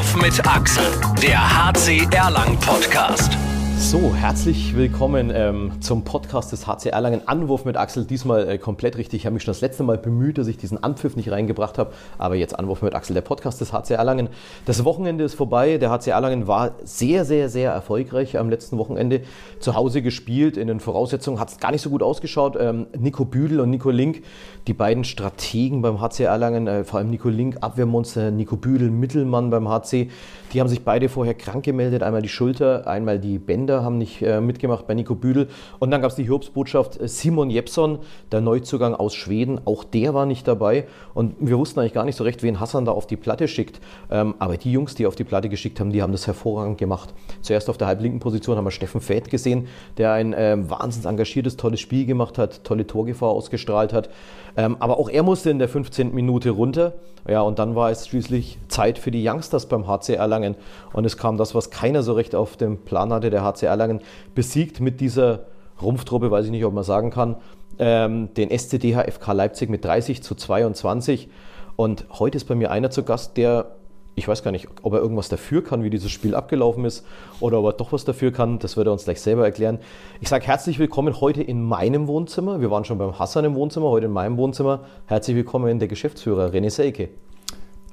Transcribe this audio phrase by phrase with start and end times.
[0.00, 3.36] Anwurf mit Axel, der HC Erlang Podcast.
[3.82, 7.26] So, herzlich willkommen ähm, zum Podcast des HC Erlangen.
[7.26, 9.22] Anwurf mit Axel, diesmal äh, komplett richtig.
[9.22, 11.92] Ich habe mich schon das letzte Mal bemüht, dass ich diesen Anpfiff nicht reingebracht habe,
[12.18, 14.28] aber jetzt Anwurf mit Axel, der Podcast des HC Erlangen.
[14.66, 15.78] Das Wochenende ist vorbei.
[15.78, 19.22] Der HC Erlangen war sehr, sehr, sehr erfolgreich am letzten Wochenende.
[19.60, 22.56] Zu Hause gespielt, in den Voraussetzungen hat es gar nicht so gut ausgeschaut.
[22.60, 24.22] Ähm, Nico Büdel und Nico Link,
[24.68, 29.50] die beiden Strategen beim HC Erlangen, äh, vor allem Nico Link, Abwehrmonster, Nico Büdel, Mittelmann
[29.50, 30.10] beim HC,
[30.52, 32.02] die haben sich beide vorher krank gemeldet.
[32.02, 35.48] Einmal die Schulter, einmal die Bänder haben nicht äh, mitgemacht bei Nico Büdel.
[35.78, 38.00] Und dann gab es die Hiobsbotschaft, äh, Simon Jepson,
[38.32, 40.86] der Neuzugang aus Schweden, auch der war nicht dabei.
[41.14, 43.80] Und wir wussten eigentlich gar nicht so recht, wen Hassan da auf die Platte schickt.
[44.10, 47.14] Ähm, aber die Jungs, die auf die Platte geschickt haben, die haben das hervorragend gemacht.
[47.40, 51.56] Zuerst auf der halblinken Position haben wir Steffen Fäth gesehen, der ein äh, wahnsinnig engagiertes,
[51.56, 54.10] tolles Spiel gemacht hat, tolle Torgefahr ausgestrahlt hat.
[54.56, 56.14] Ähm, aber auch er musste in der 15.
[56.14, 56.94] Minute runter.
[57.28, 60.56] Ja, und dann war es schließlich Zeit für die Youngsters beim HC Erlangen.
[60.92, 63.30] Und es kam das, was keiner so recht auf dem Plan hatte.
[63.30, 64.00] Der HC Erlangen
[64.34, 65.46] besiegt mit dieser
[65.80, 67.36] Rumpftruppe, weiß ich nicht, ob man sagen kann,
[67.78, 71.28] ähm, den SCDH FK Leipzig mit 30 zu 22.
[71.76, 73.76] Und heute ist bei mir einer zu Gast, der
[74.14, 77.06] ich weiß gar nicht, ob er irgendwas dafür kann, wie dieses Spiel abgelaufen ist,
[77.40, 78.58] oder ob er doch was dafür kann.
[78.58, 79.78] Das wird er uns gleich selber erklären.
[80.20, 82.60] Ich sage herzlich willkommen heute in meinem Wohnzimmer.
[82.60, 84.84] Wir waren schon beim Hassan im Wohnzimmer, heute in meinem Wohnzimmer.
[85.06, 87.10] Herzlich willkommen der Geschäftsführer René Seike.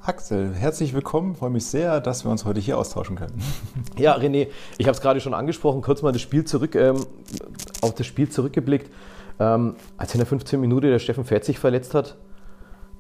[0.02, 1.34] Axel, herzlich willkommen.
[1.34, 3.42] Ich freue mich sehr, dass wir uns heute hier austauschen können.
[3.98, 7.06] Ja, René, ich habe es gerade schon angesprochen, kurz mal das Spiel zurück, ähm,
[7.82, 8.92] auf das Spiel zurückgeblickt.
[9.40, 12.16] Ähm, als in der 15 Minute der Steffen Fett sich verletzt hat,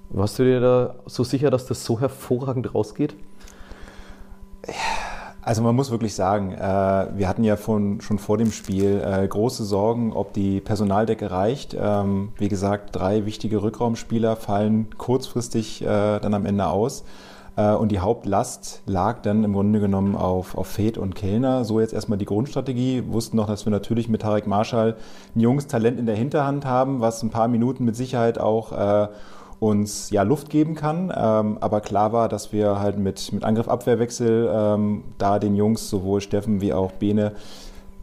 [0.09, 3.16] warst du dir da so sicher, dass das so hervorragend rausgeht?
[5.47, 9.25] Also man muss wirklich sagen, äh, wir hatten ja von, schon vor dem Spiel äh,
[9.25, 11.73] große Sorgen, ob die Personaldecke reicht.
[11.80, 15.86] Ähm, wie gesagt, drei wichtige Rückraumspieler fallen kurzfristig äh,
[16.19, 17.05] dann am Ende aus.
[17.80, 21.66] Und die Hauptlast lag dann im Grunde genommen auf, auf Fed und Kellner.
[21.66, 23.05] So jetzt erstmal die Grundstrategie.
[23.08, 24.95] Wussten noch, dass wir natürlich mit Tarek Marschall
[25.36, 29.08] ein junges Talent in der Hinterhand haben, was ein paar Minuten mit Sicherheit auch äh,
[29.59, 31.11] uns ja Luft geben kann.
[31.15, 36.21] Ähm, aber klar war, dass wir halt mit, mit Angriff-Abwehrwechsel ähm, da den Jungs, sowohl
[36.21, 37.33] Steffen wie auch Bene,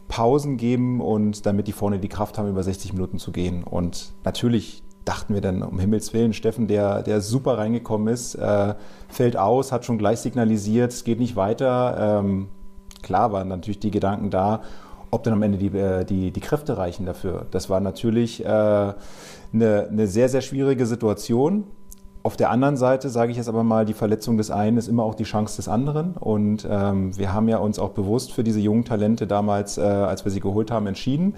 [0.07, 3.63] Pausen geben und damit die vorne die Kraft haben, über 60 Minuten zu gehen.
[3.63, 8.75] Und natürlich dachten wir dann, um Himmels Willen, Steffen, der, der super reingekommen ist, äh,
[9.07, 12.19] fällt aus, hat schon gleich signalisiert, es geht nicht weiter.
[12.19, 12.49] Ähm,
[13.01, 14.61] klar waren natürlich die Gedanken da,
[15.11, 17.45] ob dann am Ende die, äh, die, die Kräfte reichen dafür.
[17.51, 18.93] Das war natürlich äh,
[19.55, 21.63] eine, eine sehr, sehr schwierige Situation.
[22.23, 25.03] Auf der anderen Seite sage ich jetzt aber mal, die Verletzung des einen ist immer
[25.03, 26.13] auch die Chance des anderen.
[26.13, 30.25] Und ähm, wir haben ja uns auch bewusst für diese jungen Talente damals, äh, als
[30.25, 31.35] wir sie geholt haben, entschieden,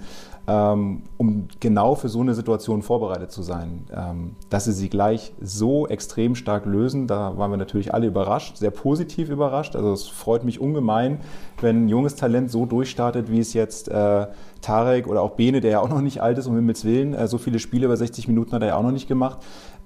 [0.48, 3.84] um genau für so eine Situation vorbereitet zu sein.
[3.94, 8.56] Ähm, dass sie sie gleich so extrem stark lösen, da waren wir natürlich alle überrascht,
[8.56, 9.76] sehr positiv überrascht.
[9.76, 11.20] Also es freut mich ungemein,
[11.60, 14.26] wenn ein junges Talent so durchstartet, wie es jetzt äh,
[14.62, 17.28] Tarek oder auch Bene, der ja auch noch nicht alt ist, um Himmels Willen, äh,
[17.28, 19.38] so viele Spiele über 60 Minuten hat er ja auch noch nicht gemacht.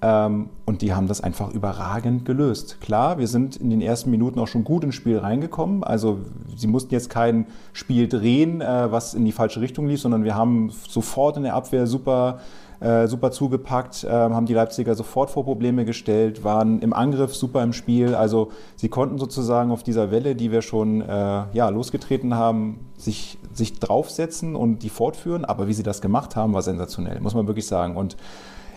[0.03, 2.81] Ähm, und die haben das einfach überragend gelöst.
[2.81, 5.85] Klar, wir sind in den ersten Minuten auch schon gut ins Spiel reingekommen.
[5.85, 6.19] Also
[6.57, 10.35] sie mussten jetzt kein Spiel drehen, äh, was in die falsche Richtung lief, sondern wir
[10.35, 12.41] haben sofort in der Abwehr super
[12.81, 17.63] äh, super zugepackt, äh, haben die Leipziger sofort vor Probleme gestellt, waren im Angriff super
[17.63, 18.17] im Spiel.
[18.17, 23.39] Also sie konnten sozusagen auf dieser Welle, die wir schon äh, ja, losgetreten haben, sich,
[23.53, 25.45] sich draufsetzen und die fortführen.
[25.45, 27.97] Aber wie sie das gemacht haben, war sensationell, muss man wirklich sagen.
[27.97, 28.17] Und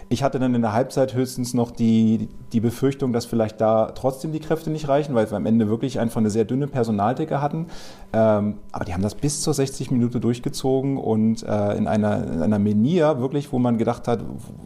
[0.09, 4.31] ich hatte dann in der Halbzeit höchstens noch die, die Befürchtung, dass vielleicht da trotzdem
[4.31, 7.67] die Kräfte nicht reichen, weil wir am Ende wirklich einfach eine sehr dünne Personaldecke hatten.
[8.13, 12.41] Ähm, aber die haben das bis zur 60 Minute durchgezogen und äh, in einer, in
[12.43, 14.19] einer Menier wirklich, wo man gedacht hat,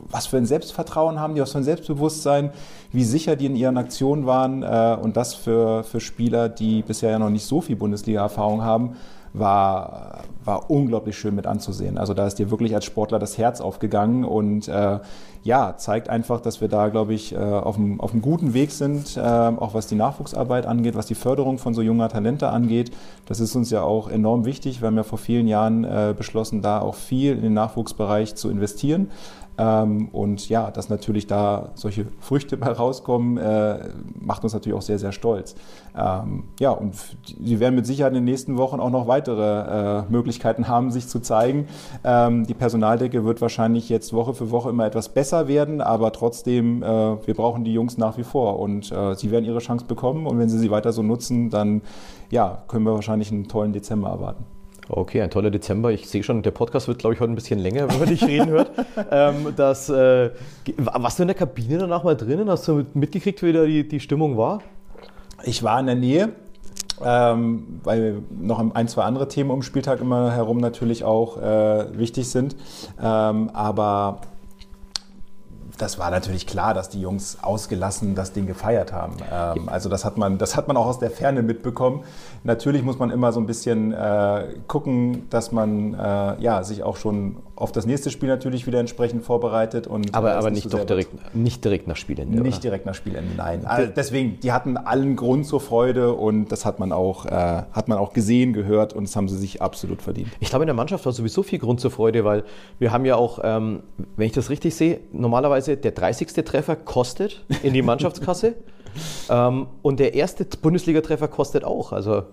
[0.09, 2.51] was für ein Selbstvertrauen haben die, was für ein Selbstbewusstsein,
[2.91, 7.11] wie sicher die in ihren Aktionen waren äh, und das für, für Spieler, die bisher
[7.11, 8.95] ja noch nicht so viel Bundesliga-Erfahrung haben
[9.33, 11.99] war, war unglaublich schön mit anzusehen.
[11.99, 14.97] Also da ist dir wirklich als Sportler das Herz aufgegangen und äh,
[15.43, 18.71] ja, zeigt einfach, dass wir da, glaube ich, äh, auf, einem, auf einem guten Weg
[18.71, 22.91] sind, äh, auch was die Nachwuchsarbeit angeht, was die Förderung von so junger Talente angeht.
[23.27, 24.81] Das ist uns ja auch enorm wichtig.
[24.81, 28.49] Wir haben ja vor vielen Jahren äh, beschlossen, da auch viel in den Nachwuchsbereich zu
[28.49, 29.11] investieren.
[29.59, 33.89] Ähm, und ja, dass natürlich da solche Früchte bei rauskommen, äh,
[34.19, 35.55] macht uns natürlich auch sehr, sehr stolz.
[35.97, 36.95] Ähm, ja, und
[37.25, 41.07] sie werden mit Sicherheit in den nächsten Wochen auch noch weitere äh, Möglichkeiten haben, sich
[41.07, 41.67] zu zeigen.
[42.03, 46.81] Ähm, die Personaldecke wird wahrscheinlich jetzt Woche für Woche immer etwas besser werden, aber trotzdem,
[46.81, 50.39] äh, wir brauchen die Jungs nach wie vor und sie werden ihre Chance bekommen und
[50.39, 51.81] wenn sie sie weiter so nutzen, dann
[52.31, 54.45] ja, können wir wahrscheinlich einen tollen Dezember erwarten.
[54.91, 55.91] Okay, ein toller Dezember.
[55.91, 58.23] Ich sehe schon, der Podcast wird, glaube ich, heute ein bisschen länger, wenn man dich
[58.25, 58.71] reden hört.
[59.11, 60.31] ähm, das, äh,
[60.77, 62.49] warst du in der Kabine danach mal drinnen?
[62.49, 64.63] Hast du mitgekriegt, wie da die, die Stimmung war?
[65.43, 66.29] Ich war in der Nähe,
[67.05, 72.27] ähm, weil noch ein, zwei andere Themen um Spieltag immer herum natürlich auch äh, wichtig
[72.27, 72.55] sind.
[72.99, 74.21] Ähm, aber
[75.79, 79.15] das war natürlich klar, dass die Jungs ausgelassen das Ding gefeiert haben.
[79.31, 82.03] Ähm, also das hat, man, das hat man auch aus der Ferne mitbekommen.
[82.43, 86.97] Natürlich muss man immer so ein bisschen äh, gucken, dass man äh, ja, sich auch
[86.97, 89.85] schon auf das nächste Spiel natürlich wieder entsprechend vorbereitet.
[89.85, 92.41] Und, aber aber nicht, doch direkt, nicht direkt nach Spielende.
[92.41, 92.61] Nicht oder?
[92.61, 93.65] direkt nach Spielende, nein.
[93.65, 97.89] Also deswegen, die hatten allen Grund zur Freude und das hat man auch, äh, hat
[97.89, 100.29] man auch gesehen, gehört und das haben sie sich absolut verdient.
[100.39, 102.45] Ich glaube, in der Mannschaft war sowieso viel Grund zur Freude, weil
[102.79, 103.83] wir haben ja auch, ähm,
[104.15, 106.27] wenn ich das richtig sehe, normalerweise der 30.
[106.45, 108.55] Treffer kostet in die Mannschaftskasse
[109.29, 111.91] ähm, und der erste Bundesliga-Treffer kostet auch.
[111.91, 112.23] Also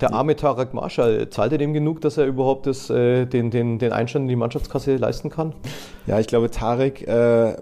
[0.00, 3.78] der arme Tarek Marschall, zahlt er dem genug, dass er überhaupt das, äh, den, den,
[3.78, 5.52] den Einstand in die Mannschaftskasse leisten kann?
[6.06, 7.54] Ja, ich glaube, Tarek äh,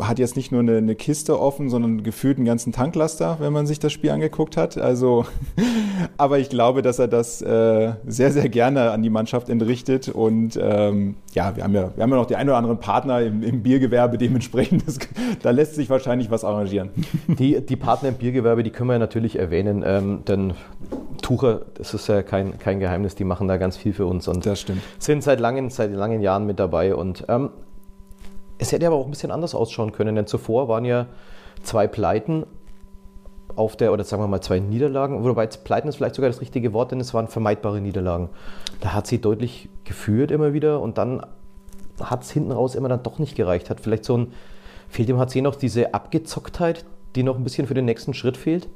[0.00, 3.66] hat jetzt nicht nur eine, eine, Kiste offen, sondern gefühlt einen ganzen Tanklaster, wenn man
[3.66, 4.76] sich das Spiel angeguckt hat.
[4.76, 5.24] Also,
[6.18, 10.08] aber ich glaube, dass er das äh, sehr, sehr gerne an die Mannschaft entrichtet.
[10.08, 13.22] Und ähm, ja, wir haben ja, wir haben ja noch die ein oder anderen Partner
[13.22, 14.98] im, im Biergewerbe, dementsprechend, das,
[15.42, 16.90] da lässt sich wahrscheinlich was arrangieren.
[17.26, 20.52] Die, die Partner im Biergewerbe, die können wir natürlich erwähnen, ähm, denn
[21.24, 24.44] Tucher, das ist ja kein, kein Geheimnis, die machen da ganz viel für uns und
[24.98, 26.94] sind seit langen, seit langen Jahren mit dabei.
[26.94, 27.48] Und ähm,
[28.58, 31.06] es hätte aber auch ein bisschen anders ausschauen können, denn zuvor waren ja
[31.62, 32.44] zwei Pleiten
[33.56, 36.74] auf der, oder sagen wir mal zwei Niederlagen, wobei Pleiten ist vielleicht sogar das richtige
[36.74, 38.28] Wort, denn es waren vermeidbare Niederlagen.
[38.80, 41.24] Da hat sie deutlich geführt immer wieder und dann
[42.00, 43.70] hat es hinten raus immer dann doch nicht gereicht.
[43.70, 44.34] Hat vielleicht so ein,
[44.88, 46.84] fehlt dem HC noch diese Abgezocktheit,
[47.16, 48.68] die noch ein bisschen für den nächsten Schritt fehlt?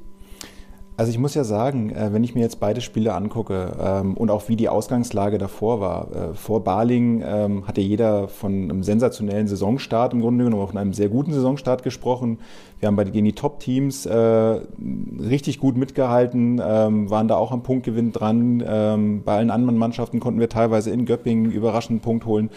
[0.99, 4.29] Also ich muss ja sagen, äh, wenn ich mir jetzt beide Spiele angucke ähm, und
[4.29, 8.83] auch wie die Ausgangslage davor war, äh, vor Baling ähm, hat ja jeder von einem
[8.83, 12.39] sensationellen Saisonstart im Grunde genommen, auch von einem sehr guten Saisonstart gesprochen.
[12.81, 17.63] Wir haben bei, gegen die Top-Teams äh, richtig gut mitgehalten, ähm, waren da auch am
[17.63, 18.59] Punktgewinn dran.
[19.25, 22.49] Bei allen anderen Mannschaften konnten wir teilweise in Göppingen einen Punkt holen.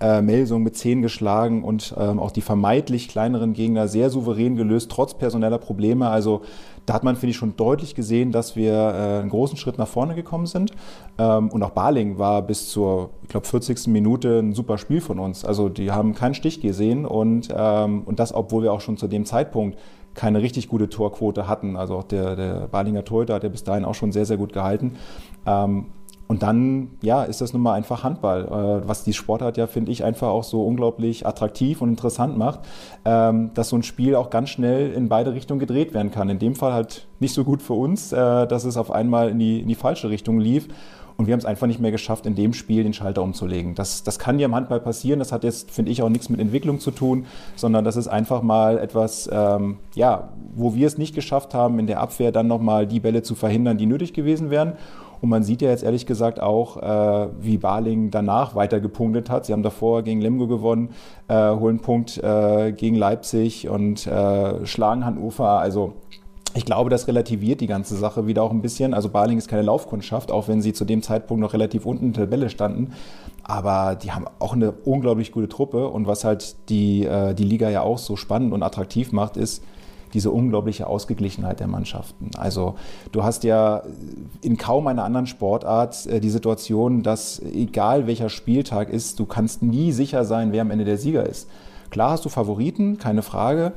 [0.00, 5.58] Melsung mit 10 geschlagen und auch die vermeintlich kleineren Gegner sehr souverän gelöst, trotz personeller
[5.58, 6.08] Probleme.
[6.08, 6.42] Also
[6.90, 9.86] da hat man, finde ich, schon deutlich gesehen, dass wir äh, einen großen Schritt nach
[9.86, 10.72] vorne gekommen sind.
[11.18, 13.86] Ähm, und auch Baling war bis zur, ich glaube, 40.
[13.86, 15.44] Minute ein super Spiel von uns.
[15.44, 19.06] Also die haben keinen Stich gesehen und, ähm, und das, obwohl wir auch schon zu
[19.06, 19.78] dem Zeitpunkt
[20.14, 21.76] keine richtig gute Torquote hatten.
[21.76, 24.52] Also auch der, der Balinger Torhüter hat ja bis dahin auch schon sehr, sehr gut
[24.52, 24.96] gehalten.
[25.46, 25.92] Ähm,
[26.30, 29.90] und dann, ja, ist das nun mal einfach Handball, äh, was die Sportart ja, finde
[29.90, 32.60] ich, einfach auch so unglaublich attraktiv und interessant macht,
[33.04, 36.28] ähm, dass so ein Spiel auch ganz schnell in beide Richtungen gedreht werden kann.
[36.28, 39.40] In dem Fall halt nicht so gut für uns, äh, dass es auf einmal in
[39.40, 40.68] die, in die falsche Richtung lief.
[41.16, 43.74] Und wir haben es einfach nicht mehr geschafft, in dem Spiel den Schalter umzulegen.
[43.74, 45.18] Das, das kann ja im Handball passieren.
[45.18, 47.26] Das hat jetzt, finde ich, auch nichts mit Entwicklung zu tun,
[47.56, 51.88] sondern das ist einfach mal etwas, ähm, ja, wo wir es nicht geschafft haben, in
[51.88, 54.74] der Abwehr dann nochmal die Bälle zu verhindern, die nötig gewesen wären.
[55.20, 59.46] Und man sieht ja jetzt ehrlich gesagt auch, äh, wie Baling danach weiter gepunktet hat.
[59.46, 60.90] Sie haben davor gegen Lemgo gewonnen,
[61.28, 65.58] äh, holen Punkt äh, gegen Leipzig und äh, schlagen Hannover.
[65.60, 65.94] Also
[66.54, 68.92] ich glaube, das relativiert die ganze Sache wieder auch ein bisschen.
[68.92, 72.12] Also Baling ist keine Laufkundschaft, auch wenn sie zu dem Zeitpunkt noch relativ unten in
[72.12, 72.92] der Tabelle standen.
[73.44, 75.88] Aber die haben auch eine unglaublich gute Truppe.
[75.88, 79.62] Und was halt die, äh, die Liga ja auch so spannend und attraktiv macht, ist,
[80.14, 82.30] diese unglaubliche Ausgeglichenheit der Mannschaften.
[82.36, 82.74] Also
[83.12, 83.82] du hast ja
[84.42, 89.62] in kaum einer anderen Sportart äh, die Situation, dass egal welcher Spieltag ist, du kannst
[89.62, 91.48] nie sicher sein, wer am Ende der Sieger ist.
[91.90, 93.72] Klar hast du Favoriten, keine Frage,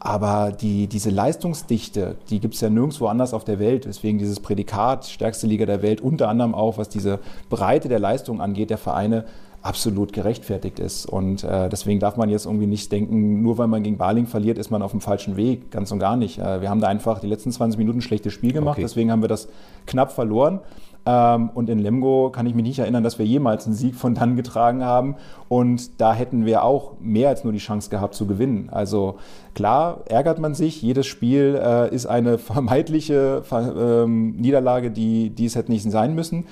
[0.00, 3.84] aber die, diese Leistungsdichte, die gibt es ja nirgendwo anders auf der Welt.
[3.84, 7.18] Deswegen dieses Prädikat stärkste Liga der Welt, unter anderem auch, was diese
[7.50, 9.24] Breite der Leistung angeht, der Vereine,
[9.68, 11.04] absolut gerechtfertigt ist.
[11.04, 14.56] Und äh, deswegen darf man jetzt irgendwie nicht denken, nur weil man gegen Baling verliert,
[14.56, 15.70] ist man auf dem falschen Weg.
[15.70, 16.38] Ganz und gar nicht.
[16.38, 18.82] Äh, wir haben da einfach die letzten 20 Minuten ein schlechtes Spiel gemacht, okay.
[18.82, 19.48] deswegen haben wir das
[19.84, 20.60] knapp verloren.
[21.04, 24.14] Ähm, und in Lemgo kann ich mich nicht erinnern, dass wir jemals einen Sieg von
[24.14, 25.16] dann getragen haben.
[25.48, 28.70] Und da hätten wir auch mehr als nur die Chance gehabt zu gewinnen.
[28.70, 29.16] Also
[29.54, 30.80] klar ärgert man sich.
[30.80, 36.14] Jedes Spiel äh, ist eine vermeintliche Ver ähm, Niederlage, die, die es hätte nicht sein
[36.14, 36.46] müssen.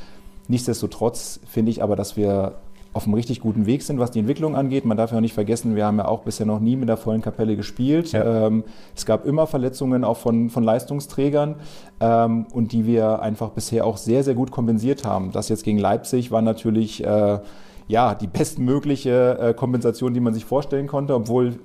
[0.49, 2.56] Nichtsdestotrotz finde ich aber, dass wir
[2.97, 4.87] auf einem richtig guten Weg sind, was die Entwicklung angeht.
[4.87, 6.97] Man darf ja auch nicht vergessen, wir haben ja auch bisher noch nie mit der
[6.97, 8.12] vollen Kapelle gespielt.
[8.12, 8.47] Ja.
[8.47, 11.57] Ähm, es gab immer Verletzungen auch von, von Leistungsträgern
[12.00, 15.31] ähm, und die wir einfach bisher auch sehr, sehr gut kompensiert haben.
[15.31, 17.38] Das jetzt gegen Leipzig war natürlich äh,
[17.87, 21.59] ja, die bestmögliche äh, Kompensation, die man sich vorstellen konnte, obwohl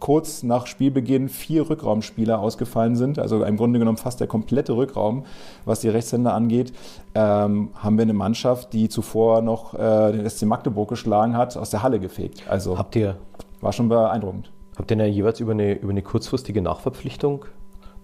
[0.00, 5.24] kurz nach Spielbeginn vier Rückraumspieler ausgefallen sind, also im Grunde genommen fast der komplette Rückraum,
[5.64, 6.72] was die Rechtshänder angeht,
[7.14, 11.70] ähm, haben wir eine Mannschaft, die zuvor noch äh, den SC Magdeburg geschlagen hat, aus
[11.70, 12.42] der Halle gefegt.
[12.48, 13.16] Also habt ihr
[13.60, 14.50] war schon beeindruckend.
[14.76, 17.44] Habt ihr denn jeweils über eine, über eine kurzfristige Nachverpflichtung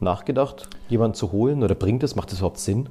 [0.01, 0.69] nachgedacht?
[0.89, 2.89] jemanden zu holen oder bringt es, macht das überhaupt Sinn?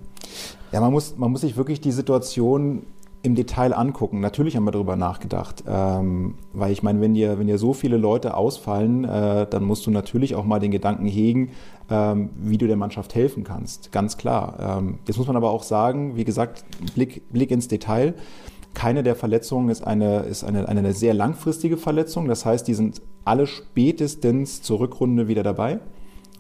[0.71, 2.83] Ja, man muss, man muss sich wirklich die Situation
[3.25, 4.19] im Detail angucken.
[4.19, 7.97] Natürlich haben wir darüber nachgedacht, ähm, weil ich meine, wenn dir, wenn dir so viele
[7.97, 11.49] Leute ausfallen, äh, dann musst du natürlich auch mal den Gedanken hegen,
[11.89, 13.91] ähm, wie du der Mannschaft helfen kannst.
[13.91, 14.77] Ganz klar.
[14.79, 16.63] Ähm, jetzt muss man aber auch sagen, wie gesagt,
[16.93, 18.13] Blick, Blick ins Detail.
[18.73, 22.27] Keine der Verletzungen ist eine, ist eine, eine sehr langfristige Verletzung.
[22.27, 25.79] Das heißt, die sind alle spätestens zur Rückrunde wieder dabei.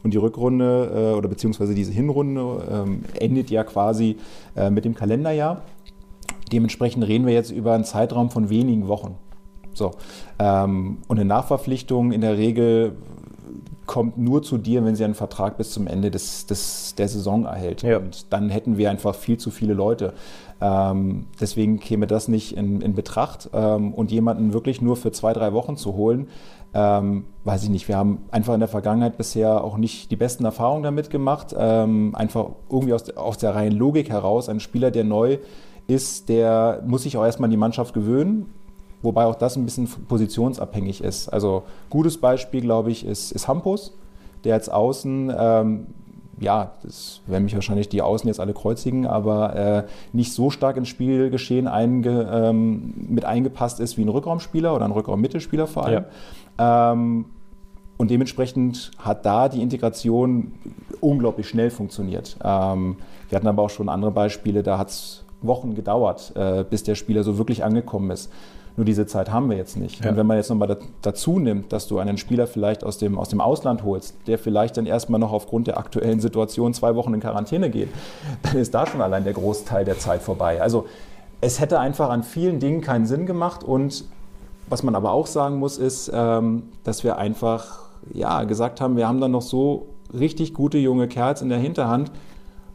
[0.03, 4.17] Und die Rückrunde äh, oder beziehungsweise diese Hinrunde ähm, endet ja quasi
[4.55, 5.63] äh, mit dem Kalenderjahr.
[6.51, 9.17] Dementsprechend reden wir jetzt über einen Zeitraum von wenigen Wochen.
[9.73, 9.91] So.
[10.39, 12.95] Ähm, und eine Nachverpflichtung in der Regel
[13.85, 17.45] kommt nur zu dir, wenn sie einen Vertrag bis zum Ende des, des, der Saison
[17.45, 17.83] erhält.
[17.83, 17.97] Ja.
[17.97, 20.13] Und dann hätten wir einfach viel zu viele Leute.
[20.61, 23.49] Ähm, deswegen käme das nicht in, in Betracht.
[23.53, 26.27] Ähm, und jemanden wirklich nur für zwei, drei Wochen zu holen,
[26.73, 27.87] ähm, weiß ich nicht.
[27.87, 31.55] Wir haben einfach in der Vergangenheit bisher auch nicht die besten Erfahrungen damit gemacht.
[31.55, 35.37] Einfach irgendwie aus, aus der reinen Logik heraus, ein Spieler, der neu
[35.87, 38.53] ist, der muss sich auch erstmal die Mannschaft gewöhnen,
[39.01, 41.29] wobei auch das ein bisschen positionsabhängig ist.
[41.29, 43.93] Also gutes Beispiel, glaube ich, ist, ist Hampus,
[44.43, 45.87] der jetzt außen, ähm,
[46.39, 50.77] ja, das werden mich wahrscheinlich die Außen jetzt alle kreuzigen, aber äh, nicht so stark
[50.77, 56.05] ins Spielgeschehen einge, ähm, mit eingepasst ist wie ein Rückraumspieler oder ein Rückraummittelspieler vor allem.
[56.59, 56.91] Ja.
[56.91, 57.25] Ähm,
[57.97, 60.51] und dementsprechend hat da die Integration
[60.99, 62.37] unglaublich schnell funktioniert.
[62.43, 62.97] Ähm,
[63.29, 66.95] wir hatten aber auch schon andere Beispiele, da hat es Wochen gedauert, äh, bis der
[66.95, 68.31] Spieler so wirklich angekommen ist.
[68.77, 70.03] Nur diese Zeit haben wir jetzt nicht.
[70.03, 70.11] Ja.
[70.11, 73.29] Und wenn man jetzt nochmal dazu nimmt, dass du einen Spieler vielleicht aus dem, aus
[73.29, 77.21] dem Ausland holst, der vielleicht dann erstmal noch aufgrund der aktuellen Situation zwei Wochen in
[77.21, 77.89] Quarantäne geht,
[78.43, 80.61] dann ist da schon allein der Großteil der Zeit vorbei.
[80.61, 80.87] Also
[81.39, 83.63] es hätte einfach an vielen Dingen keinen Sinn gemacht.
[83.63, 84.03] Und
[84.67, 87.79] was man aber auch sagen muss, ist, ähm, dass wir einfach
[88.13, 92.11] ja, gesagt haben, wir haben dann noch so richtig gute junge Kerls in der Hinterhand,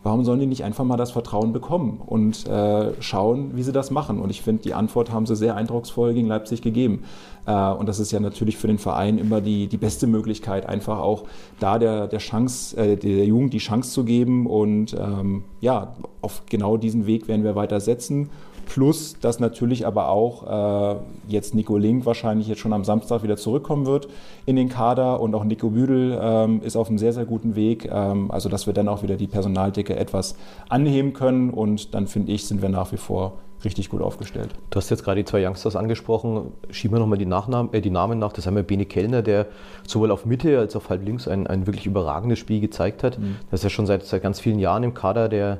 [0.02, 3.90] warum sollen die nicht einfach mal das Vertrauen bekommen und äh, schauen, wie sie das
[3.90, 4.20] machen?
[4.20, 7.04] Und ich finde, die Antwort haben sie sehr eindrucksvoll gegen Leipzig gegeben.
[7.46, 10.98] Äh, und das ist ja natürlich für den Verein immer die, die beste Möglichkeit, einfach
[10.98, 11.24] auch
[11.58, 14.46] da der, der Chance, äh, der Jugend die Chance zu geben.
[14.46, 18.30] Und ähm, ja, auf genau diesen Weg werden wir weiter setzen
[18.70, 23.36] Plus, dass natürlich aber auch äh, jetzt Nico Link wahrscheinlich jetzt schon am Samstag wieder
[23.36, 24.06] zurückkommen wird
[24.46, 27.90] in den Kader und auch Nico Büdel ähm, ist auf einem sehr, sehr guten Weg.
[27.92, 30.36] Ähm, also, dass wir dann auch wieder die Personaldicke etwas
[30.68, 34.50] anheben können und dann finde ich, sind wir nach wie vor richtig gut aufgestellt.
[34.70, 36.52] Du hast jetzt gerade die zwei Youngsters angesprochen.
[36.70, 38.32] Schieben wir nochmal die, äh, die Namen nach.
[38.32, 39.46] Das haben wir Bene Kellner, der
[39.86, 43.18] sowohl auf Mitte als auch auf halb links ein, ein wirklich überragendes Spiel gezeigt hat.
[43.18, 43.36] Mhm.
[43.50, 45.58] Das ist ja schon seit, seit ganz vielen Jahren im Kader der,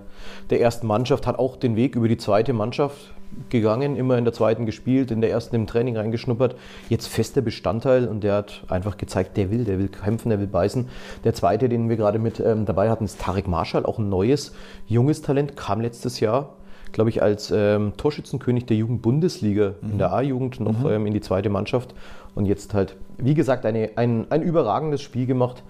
[0.49, 3.13] der ersten Mannschaft, hat auch den Weg über die zweite Mannschaft
[3.49, 6.57] gegangen, immer in der zweiten gespielt, in der ersten im Training reingeschnuppert.
[6.89, 10.47] Jetzt fester Bestandteil und der hat einfach gezeigt, der will, der will kämpfen, der will
[10.47, 10.89] beißen.
[11.25, 14.53] Der zweite, den wir gerade mit ähm, dabei hatten, ist Tarek Marschall, auch ein neues,
[14.87, 16.55] junges Talent, kam letztes Jahr
[16.93, 19.93] glaube ich, als ähm, Torschützenkönig der Jugendbundesliga mhm.
[19.93, 20.91] in der A-Jugend noch mhm.
[20.91, 21.95] ähm, in die zweite Mannschaft
[22.35, 25.63] und jetzt halt, wie gesagt, eine, ein, ein überragendes Spiel gemacht.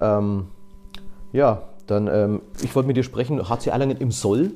[0.00, 0.46] Ähm,
[1.32, 4.52] ja, dann, ähm, ich wollte mit dir sprechen, HC Erlangen im Soll.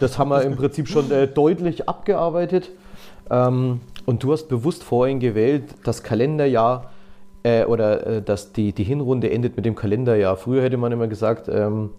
[0.00, 2.70] Das haben wir im Prinzip schon äh, deutlich abgearbeitet.
[3.30, 6.90] Ähm, und du hast bewusst vorhin gewählt, das Kalenderjahr
[7.42, 10.36] äh, oder äh, dass die, die Hinrunde endet mit dem Kalenderjahr.
[10.36, 11.90] Früher hätte man immer gesagt, ähm,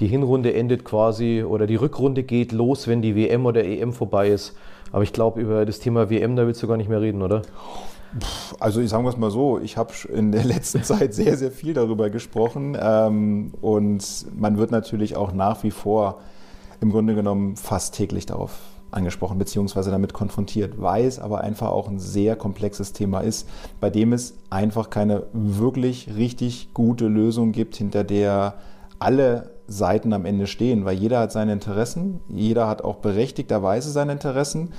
[0.00, 4.28] die Hinrunde endet quasi oder die Rückrunde geht los, wenn die WM oder EM vorbei
[4.28, 4.54] ist.
[4.92, 7.42] Aber ich glaube, über das Thema WM, da willst du gar nicht mehr reden, oder?
[8.58, 11.74] Also ich sage es mal so, ich habe in der letzten Zeit sehr, sehr viel
[11.74, 16.20] darüber gesprochen ähm, und man wird natürlich auch nach wie vor
[16.80, 18.58] im Grunde genommen fast täglich darauf
[18.90, 23.46] angesprochen beziehungsweise damit konfrontiert, weil es aber einfach auch ein sehr komplexes Thema ist,
[23.80, 28.54] bei dem es einfach keine wirklich richtig gute Lösung gibt, hinter der
[28.98, 34.12] alle Seiten am Ende stehen, weil jeder hat seine Interessen, jeder hat auch berechtigterweise seine
[34.12, 34.72] Interessen,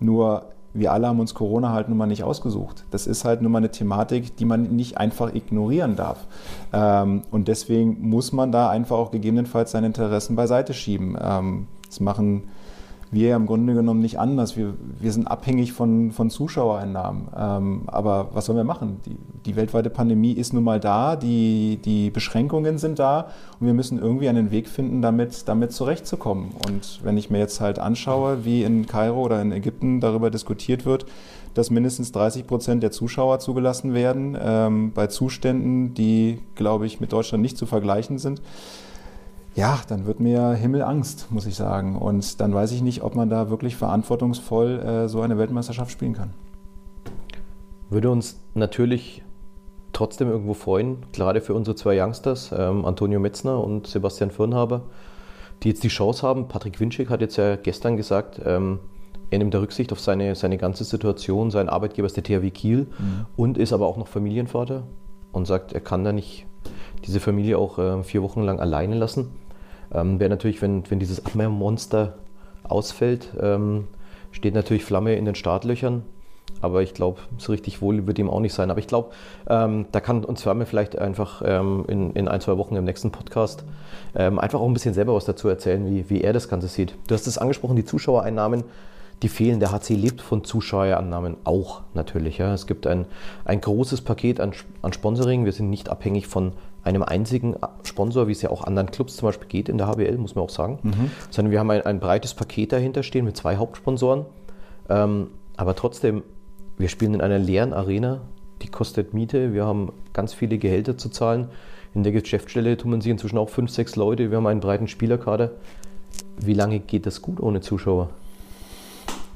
[0.00, 2.84] nur wir alle haben uns Corona halt nun mal nicht ausgesucht.
[2.90, 6.26] Das ist halt nun mal eine Thematik, die man nicht einfach ignorieren darf.
[6.72, 11.16] Ähm, und deswegen muss man da einfach auch gegebenenfalls seine Interessen beiseite schieben.
[11.20, 12.48] Ähm, das machen
[13.14, 14.56] wir im Grunde genommen nicht anders.
[14.56, 17.28] Wir, wir sind abhängig von, von Zuschauereinnahmen.
[17.36, 19.00] Ähm, aber was sollen wir machen?
[19.06, 19.16] Die,
[19.46, 23.28] die, weltweite Pandemie ist nun mal da, die, die Beschränkungen sind da
[23.60, 26.50] und wir müssen irgendwie einen Weg finden, damit, damit zurechtzukommen.
[26.66, 30.84] Und wenn ich mir jetzt halt anschaue, wie in Kairo oder in Ägypten darüber diskutiert
[30.84, 31.06] wird,
[31.54, 37.12] dass mindestens 30 Prozent der Zuschauer zugelassen werden, ähm, bei Zuständen, die, glaube ich, mit
[37.12, 38.42] Deutschland nicht zu vergleichen sind,
[39.54, 41.96] ja, dann wird mir Himmelangst, muss ich sagen.
[41.96, 46.12] Und dann weiß ich nicht, ob man da wirklich verantwortungsvoll äh, so eine Weltmeisterschaft spielen
[46.12, 46.30] kann.
[47.88, 49.22] Würde uns natürlich
[49.92, 54.82] trotzdem irgendwo freuen, gerade für unsere zwei Youngsters, ähm, Antonio Metzner und Sebastian Firnhaber,
[55.62, 56.48] die jetzt die Chance haben.
[56.48, 58.80] Patrick Winczek hat jetzt ja gestern gesagt, ähm,
[59.30, 61.52] er nimmt da Rücksicht auf seine, seine ganze Situation.
[61.52, 63.26] Sein Arbeitgeber ist der THW Kiel mhm.
[63.36, 64.82] und ist aber auch noch Familienvater
[65.32, 66.46] und sagt, er kann da nicht
[67.04, 69.30] diese Familie auch äh, vier Wochen lang alleine lassen.
[69.94, 72.14] Ähm, Wäre natürlich, wenn, wenn dieses Abwehrmonster
[72.64, 73.88] ausfällt, ähm,
[74.32, 76.02] steht natürlich Flamme in den Startlöchern.
[76.60, 78.70] Aber ich glaube, so richtig wohl wird ihm auch nicht sein.
[78.70, 79.10] Aber ich glaube,
[79.48, 83.10] ähm, da kann uns Flamme vielleicht einfach ähm, in, in, ein, zwei Wochen im nächsten
[83.10, 83.64] Podcast
[84.14, 86.94] ähm, einfach auch ein bisschen selber was dazu erzählen, wie, wie er das Ganze sieht.
[87.06, 88.64] Du hast es angesprochen, die Zuschauereinnahmen
[89.22, 89.60] die fehlen.
[89.60, 92.38] Der HC lebt von Zuschauerannahmen auch natürlich.
[92.38, 92.52] Ja.
[92.52, 93.06] Es gibt ein,
[93.44, 95.44] ein großes Paket an, an Sponsoring.
[95.44, 96.52] Wir sind nicht abhängig von
[96.84, 100.16] einem einzigen Sponsor, wie es ja auch anderen Clubs zum Beispiel geht in der HBL,
[100.18, 100.78] muss man auch sagen.
[100.82, 101.10] Mhm.
[101.30, 104.26] Sondern wir haben ein, ein, breites Paket dahinter stehen mit zwei Hauptsponsoren.
[104.88, 106.22] Ähm, aber trotzdem,
[106.76, 108.20] wir spielen in einer leeren Arena,
[108.62, 109.54] die kostet Miete.
[109.54, 111.48] Wir haben ganz viele Gehälter zu zahlen.
[111.94, 114.30] In der Geschäftsstelle tun man sich inzwischen auch fünf, sechs Leute.
[114.30, 115.52] Wir haben einen breiten Spielerkader.
[116.38, 118.10] Wie lange geht das gut ohne Zuschauer?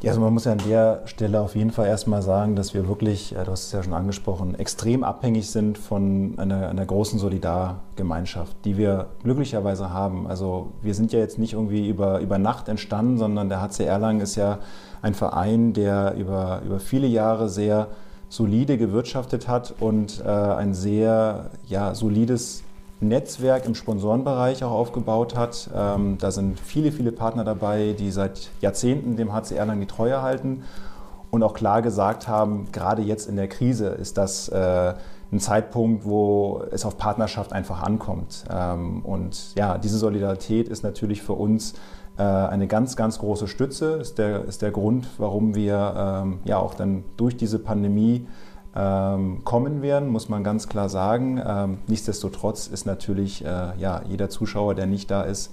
[0.00, 2.86] Ja, also man muss ja an der Stelle auf jeden Fall erstmal sagen, dass wir
[2.86, 8.56] wirklich, du hast es ja schon angesprochen, extrem abhängig sind von einer, einer großen Solidargemeinschaft,
[8.64, 10.28] die wir glücklicherweise haben.
[10.28, 14.20] Also wir sind ja jetzt nicht irgendwie über, über Nacht entstanden, sondern der HC Erlangen
[14.20, 14.60] ist ja
[15.02, 17.88] ein Verein, der über, über viele Jahre sehr
[18.28, 22.62] solide gewirtschaftet hat und äh, ein sehr ja, solides
[23.00, 25.70] Netzwerk im Sponsorenbereich auch aufgebaut hat.
[25.74, 30.22] Ähm, da sind viele, viele Partner dabei, die seit Jahrzehnten dem HCR lang die Treue
[30.22, 30.64] halten
[31.30, 34.94] und auch klar gesagt haben, gerade jetzt in der Krise ist das äh,
[35.30, 38.44] ein Zeitpunkt, wo es auf Partnerschaft einfach ankommt.
[38.50, 41.74] Ähm, und ja, diese Solidarität ist natürlich für uns
[42.16, 46.58] äh, eine ganz, ganz große Stütze, ist der, ist der Grund, warum wir ähm, ja
[46.58, 48.26] auch dann durch diese Pandemie
[49.44, 51.42] kommen werden, muss man ganz klar sagen.
[51.44, 55.52] Ähm, nichtsdestotrotz ist natürlich äh, ja, jeder Zuschauer, der nicht da ist,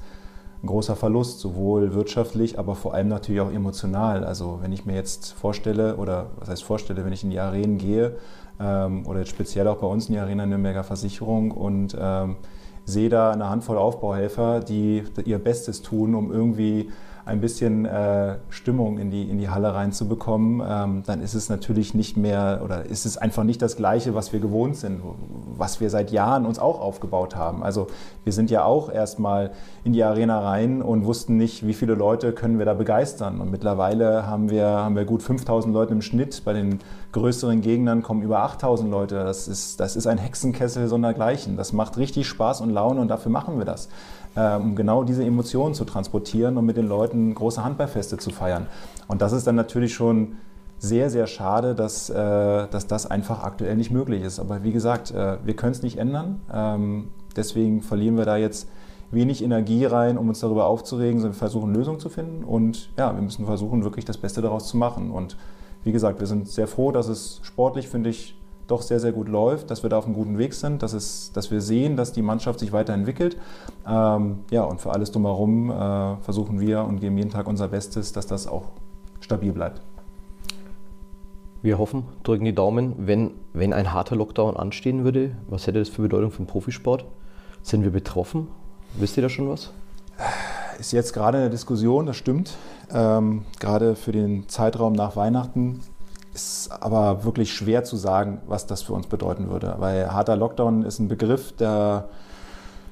[0.61, 4.23] ein großer Verlust, sowohl wirtschaftlich, aber vor allem natürlich auch emotional.
[4.23, 7.77] Also wenn ich mir jetzt vorstelle, oder was heißt vorstelle, wenn ich in die Arenen
[7.77, 8.17] gehe,
[8.59, 12.37] ähm, oder jetzt speziell auch bei uns in die Arena Nürnberger Versicherung und ähm,
[12.85, 16.91] sehe da eine Handvoll Aufbauhelfer, die ihr Bestes tun, um irgendwie
[17.25, 21.95] ein bisschen äh, Stimmung in die, in die Halle reinzubekommen, ähm, dann ist es natürlich
[21.95, 25.01] nicht mehr oder ist es einfach nicht das Gleiche, was wir gewohnt sind,
[25.57, 27.63] was wir seit Jahren uns auch aufgebaut haben.
[27.63, 27.87] Also
[28.23, 29.51] wir sind ja auch erstmal
[29.83, 33.41] in die Arena rein und wussten nicht, wie viele Leute können wir da begeistern.
[33.41, 36.43] Und mittlerweile haben wir, haben wir gut 5000 Leute im Schnitt.
[36.45, 36.79] Bei den
[37.11, 39.23] größeren Gegnern kommen über 8000 Leute.
[39.23, 41.57] Das ist, das ist ein Hexenkessel sondergleichen.
[41.57, 43.89] Das macht richtig Spaß und Laune und dafür machen wir das.
[44.35, 48.67] Äh, um genau diese Emotionen zu transportieren und mit den Leuten große Handballfeste zu feiern.
[49.07, 50.35] Und das ist dann natürlich schon
[50.77, 54.39] sehr, sehr schade, dass, äh, dass das einfach aktuell nicht möglich ist.
[54.39, 56.41] Aber wie gesagt, äh, wir können es nicht ändern.
[56.53, 58.67] Ähm, deswegen verlieren wir da jetzt
[59.11, 62.43] wenig Energie rein, um uns darüber aufzuregen, sondern wir versuchen Lösungen zu finden.
[62.43, 65.11] Und ja, wir müssen versuchen, wirklich das Beste daraus zu machen.
[65.11, 65.37] Und
[65.83, 68.37] wie gesagt, wir sind sehr froh, dass es sportlich, finde ich,
[68.67, 71.31] doch sehr, sehr gut läuft, dass wir da auf einem guten Weg sind, dass, es,
[71.33, 73.37] dass wir sehen, dass die Mannschaft sich weiterentwickelt.
[73.87, 78.11] Ähm, ja, und für alles drumherum äh, versuchen wir und geben jeden Tag unser Bestes,
[78.11, 78.69] dass das auch
[79.19, 79.81] stabil bleibt.
[81.61, 85.89] Wir hoffen, drücken die Daumen, wenn, wenn ein harter Lockdown anstehen würde, was hätte das
[85.89, 87.05] für Bedeutung für den Profisport?
[87.63, 88.47] Sind wir betroffen?
[88.97, 89.71] Wisst ihr da schon was?
[90.79, 92.55] Ist jetzt gerade eine Diskussion, das stimmt.
[92.93, 95.79] Ähm, gerade für den Zeitraum nach Weihnachten
[96.35, 99.75] ist aber wirklich schwer zu sagen, was das für uns bedeuten würde.
[99.79, 102.09] Weil harter Lockdown ist ein Begriff, da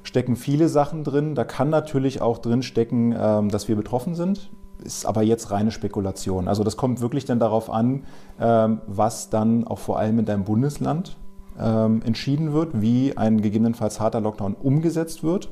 [0.03, 1.36] stecken viele Sachen drin.
[1.36, 4.49] Da kann natürlich auch drin stecken, ähm, dass wir betroffen sind.
[4.84, 6.47] Ist aber jetzt reine Spekulation.
[6.47, 8.03] Also das kommt wirklich dann darauf an,
[8.39, 11.17] ähm, was dann auch vor allem in deinem Bundesland
[11.60, 15.49] ähm, entschieden wird, wie ein gegebenenfalls harter Lockdown umgesetzt wird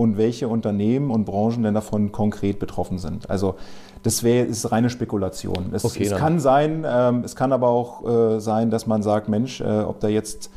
[0.00, 3.28] und welche Unternehmen und Branchen denn davon konkret betroffen sind.
[3.28, 3.56] Also
[4.02, 5.72] das wäre ist reine Spekulation.
[5.72, 9.28] Es, okay, es kann sein, ähm, es kann aber auch äh, sein, dass man sagt,
[9.28, 10.50] Mensch, äh, ob da jetzt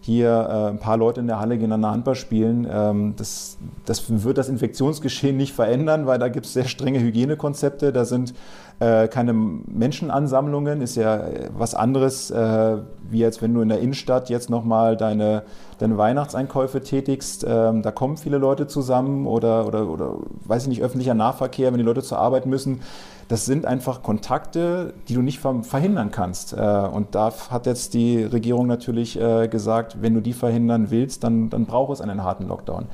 [0.00, 4.38] hier äh, ein paar Leute in der Halle gegeneinander Handball spielen, ähm, das, das wird
[4.38, 7.92] das Infektionsgeschehen nicht verändern, weil da gibt es sehr strenge Hygienekonzepte.
[7.92, 8.32] Da sind
[8.80, 13.80] äh, keine Menschenansammlungen, ist ja äh, was anderes, äh, wie als wenn du in der
[13.80, 15.44] Innenstadt jetzt nochmal deine,
[15.78, 17.46] deine Weihnachtseinkäufe tätigst.
[17.48, 21.78] Ähm, da kommen viele Leute zusammen oder, oder, oder, weiß ich nicht, öffentlicher Nahverkehr, wenn
[21.78, 22.80] die Leute zur Arbeit müssen.
[23.28, 26.52] Das sind einfach Kontakte, die du nicht verhindern kannst.
[26.52, 31.24] Äh, und da hat jetzt die Regierung natürlich äh, gesagt, wenn du die verhindern willst,
[31.24, 32.86] dann, dann braucht es einen harten Lockdown.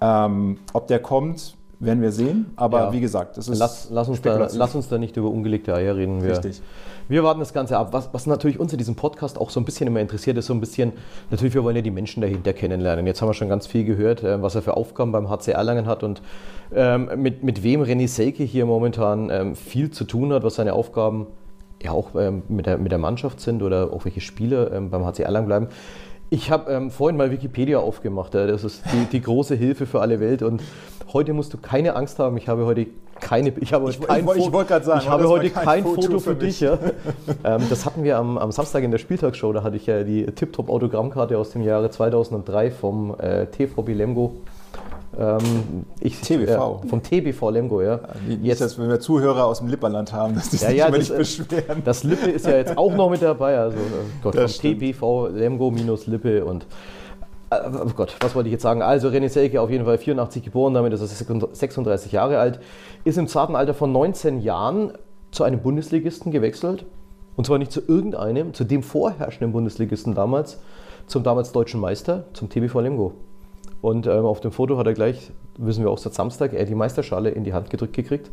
[0.00, 2.46] Ähm, ob der kommt, werden wir sehen.
[2.56, 2.92] Aber Ja.
[2.92, 5.96] wie gesagt, das ist Lass, lass, uns da, lass uns da nicht über ungelegte Eier
[5.96, 6.22] reden.
[6.22, 6.60] Wir, Richtig.
[7.08, 7.88] wir warten das Ganze ab.
[7.92, 10.54] Was, was natürlich uns in diesem Podcast auch so ein bisschen immer interessiert, ist so
[10.54, 10.92] ein bisschen,
[11.30, 13.06] natürlich, wir wollen ja die Menschen dahinter kennenlernen.
[13.06, 15.86] Jetzt haben wir schon ganz viel gehört, äh, was er für Aufgaben beim HC Erlangen
[15.86, 16.22] hat und
[16.74, 20.72] ähm, mit, mit wem René Selke hier momentan ähm, viel zu tun hat, was seine
[20.72, 21.26] Aufgaben
[21.82, 25.04] ja auch ähm, mit, der, mit der Mannschaft sind oder auch welche Spieler ähm, beim
[25.04, 25.68] HC Erlangen bleiben.
[26.30, 28.34] Ich habe ähm, vorhin mal Wikipedia aufgemacht.
[28.34, 30.42] Äh, das ist die, die große Hilfe für alle Welt.
[30.42, 30.62] Und
[31.12, 32.36] heute musst du keine Angst haben.
[32.36, 32.86] Ich habe heute
[33.20, 33.50] keine.
[33.60, 36.18] Ich habe heute Ich- kein ich ich sagen, ich habe heute kein kein Foto Foto
[36.18, 36.60] für dich.
[36.60, 36.78] Ja.
[37.44, 39.52] ähm, das hatten wir am, am Samstag in der Spieltagsshow.
[39.52, 44.34] Da hatte ich ja die Tip-Top-Autogrammkarte aus dem Jahre 2003 vom äh, TVB Lemgo.
[45.18, 46.82] Ähm, ich, TBV.
[46.84, 48.00] Äh, vom TBV Lemgo, ja.
[48.26, 50.98] Nicht, Jetzt- dass wir Zuhörer aus dem Lipperland haben, dass die sich Ja, ja, immer
[50.98, 51.82] das, nicht äh, beschweren.
[51.84, 53.58] Das Lippe ist ja jetzt auch noch mit dabei.
[53.58, 53.80] Also äh,
[54.22, 54.80] Gott, vom stimmt.
[54.80, 56.66] TBV Lemgo minus Lippe und
[57.50, 58.82] äh, oh Gott, was wollte ich jetzt sagen?
[58.82, 61.06] Also René Selke auf jeden Fall 84 geboren, damit ist er
[61.52, 62.60] 36 Jahre alt,
[63.04, 64.92] ist im zarten Alter von 19 Jahren
[65.30, 66.86] zu einem Bundesligisten gewechselt.
[67.36, 70.60] Und zwar nicht zu irgendeinem, zu dem vorherrschenden Bundesligisten damals,
[71.08, 73.12] zum damals deutschen Meister, zum TBV Lemgo.
[73.84, 76.74] Und ähm, auf dem Foto hat er gleich, wissen wir auch seit Samstag, er die
[76.74, 78.30] Meisterschale in die Hand gedrückt gekriegt.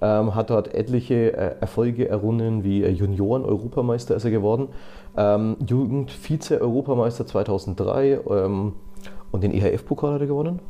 [0.00, 4.68] Ähm, hat dort etliche äh, Erfolge errungen, wie äh, Junioren-Europameister ist er geworden,
[5.14, 8.72] ähm, Jugend-Vize-Europameister 2003 ähm,
[9.30, 10.60] und den EHF-Pokal hat er gewonnen.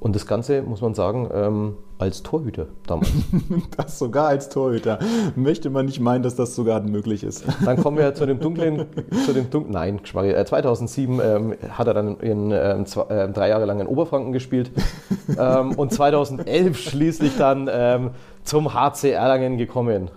[0.00, 3.12] Und das Ganze, muss man sagen, ähm, als Torhüter damals.
[3.76, 4.98] Das sogar als Torhüter.
[5.36, 7.44] Möchte man nicht meinen, dass das sogar möglich ist.
[7.64, 8.86] Dann kommen wir zu dem dunklen,
[9.24, 13.28] zu dem dunklen, nein, Geschmarri, äh, 2007 ähm, hat er dann in, ähm, zwei, äh,
[13.30, 14.70] drei Jahre lang in Oberfranken gespielt
[15.38, 18.10] ähm, und 2011 schließlich dann ähm,
[18.44, 20.10] zum HC Erlangen gekommen.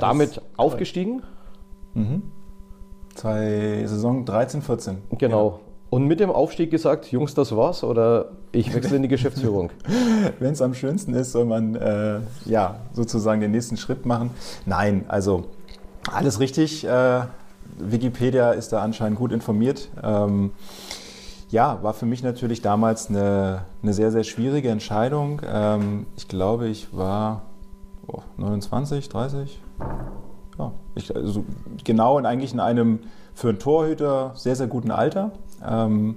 [0.00, 1.22] Damit aufgestiegen,
[3.14, 4.98] Zwei Saison 13, 14.
[5.18, 5.60] genau.
[5.90, 9.70] Und mit dem Aufstieg gesagt, Jungs, das war's oder ich wechsle in die Geschäftsführung.
[10.38, 14.30] Wenn es am schönsten ist, soll man äh, ja sozusagen den nächsten Schritt machen.
[14.66, 15.46] Nein, also
[16.12, 16.84] alles richtig.
[16.86, 17.22] Äh,
[17.78, 19.88] Wikipedia ist da anscheinend gut informiert.
[20.02, 20.52] Ähm,
[21.50, 25.42] ja, war für mich natürlich damals eine, eine sehr, sehr schwierige Entscheidung.
[25.44, 27.42] Ähm, ich glaube, ich war
[28.06, 29.60] oh, 29, 30.
[30.56, 31.44] Ja, ich, also
[31.82, 33.00] genau in eigentlich in einem
[33.34, 35.32] für einen Torhüter sehr, sehr guten Alter.
[35.66, 36.16] Ähm,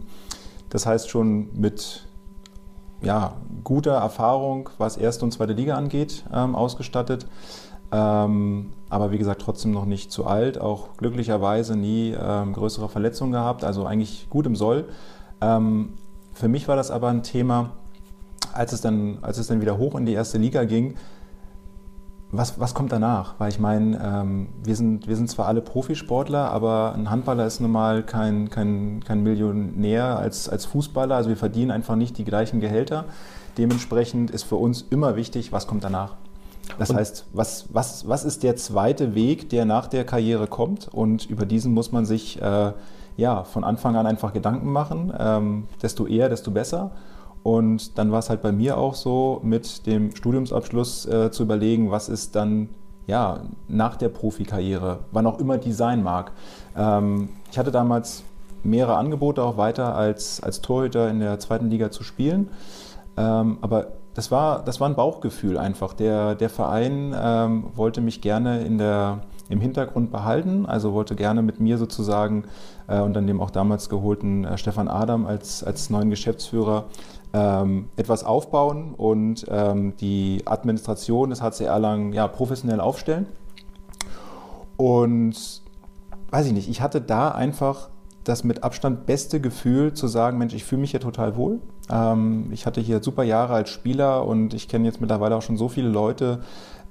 [0.70, 2.08] das heißt schon mit
[3.02, 7.28] ja, guter Erfahrung, was erste und zweite Liga angeht, ähm, ausgestattet.
[7.92, 13.64] Ähm, aber wie gesagt, trotzdem noch nicht zu alt, auch glücklicherweise nie größere Verletzungen gehabt,
[13.64, 14.86] also eigentlich gut im Soll.
[15.40, 17.72] Für mich war das aber ein Thema,
[18.54, 20.96] als es dann, als es dann wieder hoch in die erste Liga ging,
[22.34, 23.36] was, was kommt danach?
[23.38, 27.62] Weil ich meine, ähm, wir, sind, wir sind zwar alle Profisportler, aber ein Handballer ist
[27.62, 31.16] nun mal kein, kein, kein Millionär als, als Fußballer.
[31.16, 33.06] Also wir verdienen einfach nicht die gleichen Gehälter.
[33.58, 36.16] Dementsprechend ist für uns immer wichtig, was kommt danach.
[36.80, 40.88] Das Und- heißt, was, was, was ist der zweite Weg, der nach der Karriere kommt?
[40.92, 42.74] Und über diesen muss man sich äh,
[43.16, 45.14] ja, von Anfang an einfach Gedanken machen.
[45.18, 46.92] Ähm, desto eher, desto besser.
[47.44, 51.92] Und dann war es halt bei mir auch so, mit dem Studiumsabschluss äh, zu überlegen,
[51.92, 52.70] was ist dann
[53.06, 56.32] ja, nach der Profikarriere, wann auch immer die sein mag.
[56.78, 58.24] Ähm, ich hatte damals
[58.64, 62.50] mehrere Angebote auch weiter als, als Torhüter in der zweiten Liga zu spielen.
[63.18, 65.94] Ähm, aber das war, das war ein Bauchgefühl einfach.
[65.94, 71.42] Der, der Verein ähm, wollte mich gerne in der, im Hintergrund behalten, also wollte gerne
[71.42, 72.46] mit mir sozusagen
[72.88, 76.86] äh, und dann dem auch damals geholten äh, Stefan Adam als, als neuen Geschäftsführer
[77.34, 83.26] ähm, etwas aufbauen und ähm, die Administration des HC Erlangen ja, professionell aufstellen.
[84.78, 85.62] Und
[86.30, 87.90] weiß ich nicht, ich hatte da einfach
[88.24, 91.60] das mit Abstand beste Gefühl zu sagen, Mensch, ich fühle mich hier total wohl.
[91.90, 95.58] Ähm, ich hatte hier super Jahre als Spieler und ich kenne jetzt mittlerweile auch schon
[95.58, 96.40] so viele Leute.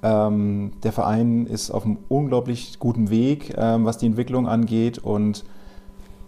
[0.02, 5.44] Ähm, der Verein ist auf einem unglaublich guten Weg, ähm, was die Entwicklung angeht und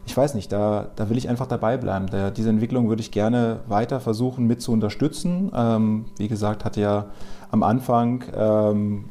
[0.07, 2.07] ich weiß nicht, da, da will ich einfach dabei bleiben.
[2.09, 5.51] Der, diese Entwicklung würde ich gerne weiter versuchen mit zu unterstützen.
[5.55, 7.07] Ähm, wie gesagt, hat ja
[7.51, 9.05] am Anfang, ähm,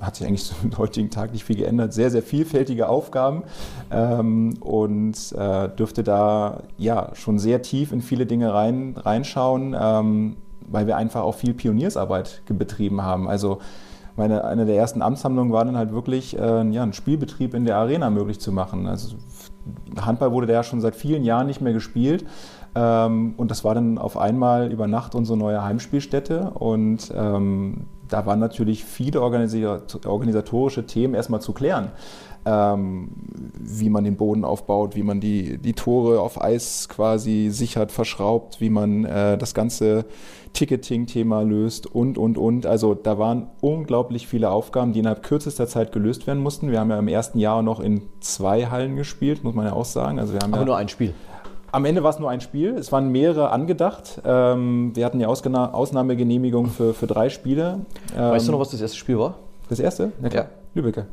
[0.00, 3.42] hat sich eigentlich zum heutigen Tag nicht viel geändert, sehr, sehr vielfältige Aufgaben
[3.90, 10.36] ähm, und äh, dürfte da ja schon sehr tief in viele Dinge rein, reinschauen, ähm,
[10.68, 13.28] weil wir einfach auch viel Pioniersarbeit betrieben haben.
[13.28, 13.58] Also
[14.16, 17.76] meine, eine der ersten Amtshandlungen war dann halt wirklich, äh, ja, einen Spielbetrieb in der
[17.76, 18.86] Arena möglich zu machen.
[18.86, 19.16] Also
[20.00, 22.24] Handball wurde da ja schon seit vielen Jahren nicht mehr gespielt.
[22.74, 26.50] Ähm, und das war dann auf einmal über Nacht unsere neue Heimspielstätte.
[26.54, 31.90] Und ähm, da waren natürlich viele organisatorische Themen erstmal zu klären.
[32.44, 33.10] Ähm,
[33.58, 38.60] wie man den Boden aufbaut, wie man die, die Tore auf Eis quasi sichert, verschraubt,
[38.60, 40.06] wie man äh, das ganze
[40.52, 42.66] Ticketing-Thema löst und, und, und.
[42.66, 46.70] Also da waren unglaublich viele Aufgaben, die innerhalb kürzester Zeit gelöst werden mussten.
[46.70, 49.84] Wir haben ja im ersten Jahr noch in zwei Hallen gespielt, muss man ja auch
[49.84, 50.18] sagen.
[50.18, 51.14] Also wir haben Aber ja nur ein Spiel.
[51.70, 52.74] Am Ende war es nur ein Spiel.
[52.76, 54.22] Es waren mehrere angedacht.
[54.24, 57.80] Ähm, wir hatten die Ausgena Ausnahmegenehmigung für, für drei Spiele.
[58.16, 59.34] Ähm, weißt du noch, Ähm, was das erste Spiel war?
[59.68, 60.12] Das erste?
[60.32, 60.46] Ja.
[60.74, 61.06] Lübecker.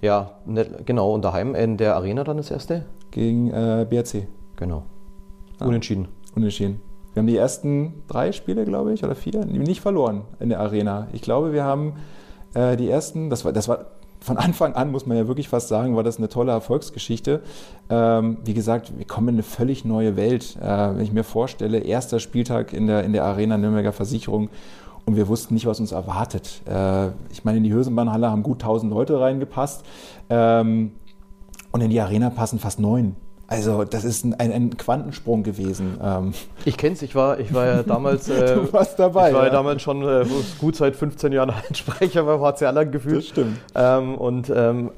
[0.00, 1.14] Ja, ne, genau.
[1.14, 2.84] Und daheim in der Arena dann das erste?
[3.10, 4.26] Gegen äh, BRC.
[4.56, 4.84] Genau.
[5.58, 5.66] Ah.
[5.66, 6.08] Unentschieden.
[6.34, 6.80] Unentschieden.
[7.12, 11.08] Wir haben die ersten drei Spiele, glaube ich, oder vier, nicht verloren in der Arena.
[11.12, 11.94] Ich glaube, wir haben
[12.54, 13.86] äh, die ersten, das war, das war
[14.20, 17.42] von Anfang an, muss man ja wirklich fast sagen, war das eine tolle Erfolgsgeschichte.
[17.88, 20.56] Ähm, wie gesagt, wir kommen in eine völlig neue Welt.
[20.60, 24.50] Äh, wenn ich mir vorstelle, erster Spieltag in der, in der Arena Nürnberger Versicherung
[25.06, 26.62] und wir wussten nicht, was uns erwartet.
[26.66, 29.84] Äh, ich meine, in die Hösenbahnhalle haben gut 1000 Leute reingepasst
[30.28, 30.92] ähm,
[31.72, 33.16] und in die Arena passen fast neun.
[33.50, 35.98] Also das ist ein, ein Quantensprung gewesen.
[36.00, 36.32] Ähm,
[36.64, 39.30] Ich kenne es, ich war, ich war ja damals, äh, du warst dabei.
[39.30, 39.52] ich war ja ja.
[39.52, 40.24] damals schon äh,
[40.60, 43.16] gut seit 15 Jahren Sprecher beim HC Erlangen gefühlt.
[43.18, 43.58] Das stimmt.
[43.74, 44.92] Ähm, und ähm,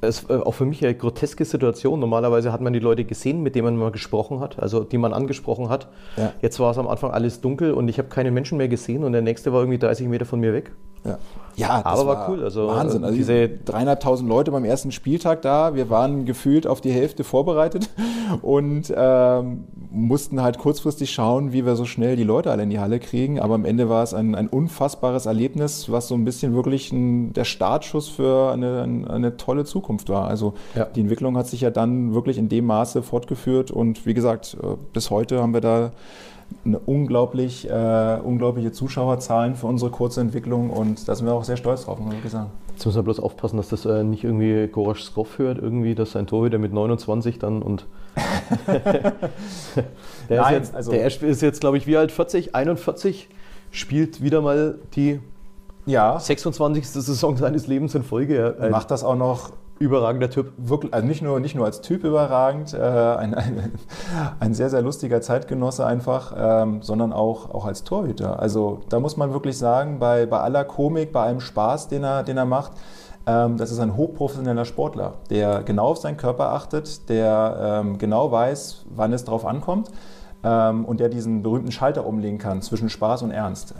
[0.00, 1.98] es ist auch für mich eine groteske Situation.
[1.98, 5.68] Normalerweise hat man die Leute gesehen, mit denen man gesprochen hat, also die man angesprochen
[5.68, 5.88] hat.
[6.16, 6.32] Ja.
[6.40, 9.12] Jetzt war es am Anfang alles dunkel und ich habe keine Menschen mehr gesehen und
[9.12, 10.72] der nächste war irgendwie 30 Meter von mir weg.
[11.08, 11.18] Ja,
[11.56, 13.02] ja Aber war cool, also, Wahnsinn.
[13.04, 15.74] Also diese- diese dreieinhalbtausend Leute beim ersten Spieltag da.
[15.74, 17.88] Wir waren gefühlt auf die Hälfte vorbereitet
[18.42, 22.78] und ähm, mussten halt kurzfristig schauen, wie wir so schnell die Leute alle in die
[22.78, 23.40] Halle kriegen.
[23.40, 27.32] Aber am Ende war es ein, ein unfassbares Erlebnis, was so ein bisschen wirklich ein,
[27.32, 30.28] der Startschuss für eine, eine tolle Zukunft war.
[30.28, 30.84] Also Ja.
[30.84, 34.66] die Entwicklung hat sich ja dann wirklich in dem Maße fortgeführt und wie gesagt, äh,
[34.92, 35.90] bis heute haben wir da
[36.64, 41.56] eine unglaublich, äh, unglaubliche Zuschauerzahlen für unsere kurze Entwicklung und da sind wir auch sehr
[41.56, 42.50] stolz drauf, muss wirklich sagen.
[42.74, 46.12] Jetzt muss man bloß aufpassen, dass das äh, nicht irgendwie Gorasch Skroff hört, irgendwie, dass
[46.12, 47.86] sein Torhüter mit 29 dann und.
[48.66, 52.12] der, Nein, ist jetzt, also- der ist jetzt, glaube ich, wie alt?
[52.12, 53.28] 40, 41,
[53.70, 55.20] spielt wieder mal die
[55.86, 56.86] Ja, 26.
[56.88, 58.56] Saison seines Lebens in Folge.
[58.70, 60.52] Macht das auch noch überragender Typ.
[60.56, 63.72] wirklich, also nicht nur, nicht nur als Typ überragend, äh, ein, ein,
[64.40, 68.40] ein sehr, sehr lustiger Zeitgenosse einfach, ähm, sondern auch, auch als Torhüter.
[68.40, 72.22] Also da muss man wirklich sagen, bei, bei aller Komik, bei allem Spaß, den er,
[72.22, 72.72] den er macht,
[73.26, 78.32] ähm, das ist ein hochprofessioneller Sportler, der genau auf seinen Körper achtet, der ähm, genau
[78.32, 79.90] weiß, wann es drauf ankommt
[80.42, 83.74] ähm, und der diesen berühmten Schalter umlegen kann zwischen Spaß und Ernst.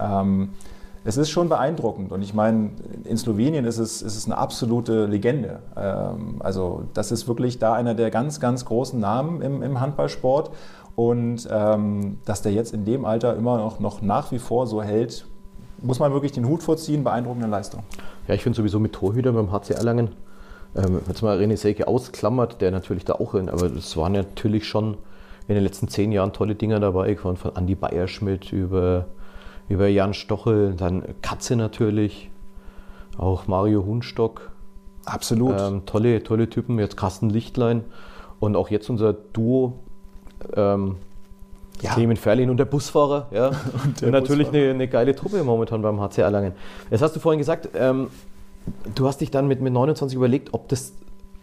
[1.05, 2.71] Es ist schon beeindruckend und ich meine,
[3.05, 5.61] in Slowenien ist es, ist es eine absolute Legende.
[5.77, 10.51] Ähm, also das ist wirklich da einer der ganz, ganz großen Namen im, im Handballsport
[10.97, 14.83] und ähm, dass der jetzt in dem Alter immer noch, noch nach wie vor so
[14.83, 15.27] hält,
[15.81, 17.85] muss man wirklich den Hut vorziehen, beeindruckende Leistung.
[18.27, 20.11] Ja, ich finde sowieso mit Torhütern beim HC Erlangen,
[20.77, 24.67] ähm, jetzt mal René Selke ausklammert, der natürlich da auch in, aber es waren natürlich
[24.67, 24.99] schon
[25.47, 29.07] in den letzten zehn Jahren tolle Dinger dabei, von, von Andi Bayerschmidt über,
[29.69, 32.31] über Jan Stochel, dann Katze natürlich,
[33.17, 34.51] auch Mario Hunstock,
[35.05, 35.61] Absolut.
[35.61, 37.85] ähm, tolle, tolle Typen, jetzt Carsten Lichtlein
[38.41, 39.75] und auch jetzt unser Duo.
[40.55, 40.97] Ähm,
[41.81, 41.93] Ja.
[41.95, 43.29] Clement Ferlin und der Busfahrer.
[43.31, 43.49] Ja.
[43.85, 44.65] und, der natürlich Busfahrer.
[44.65, 46.53] eine, eine geile Truppe momentan beim HC Erlangen.
[46.91, 48.09] Jetzt hast du vorhin gesagt, ähm,
[48.95, 50.93] du hast dich dann mit, mit 29 überlegt, ob das,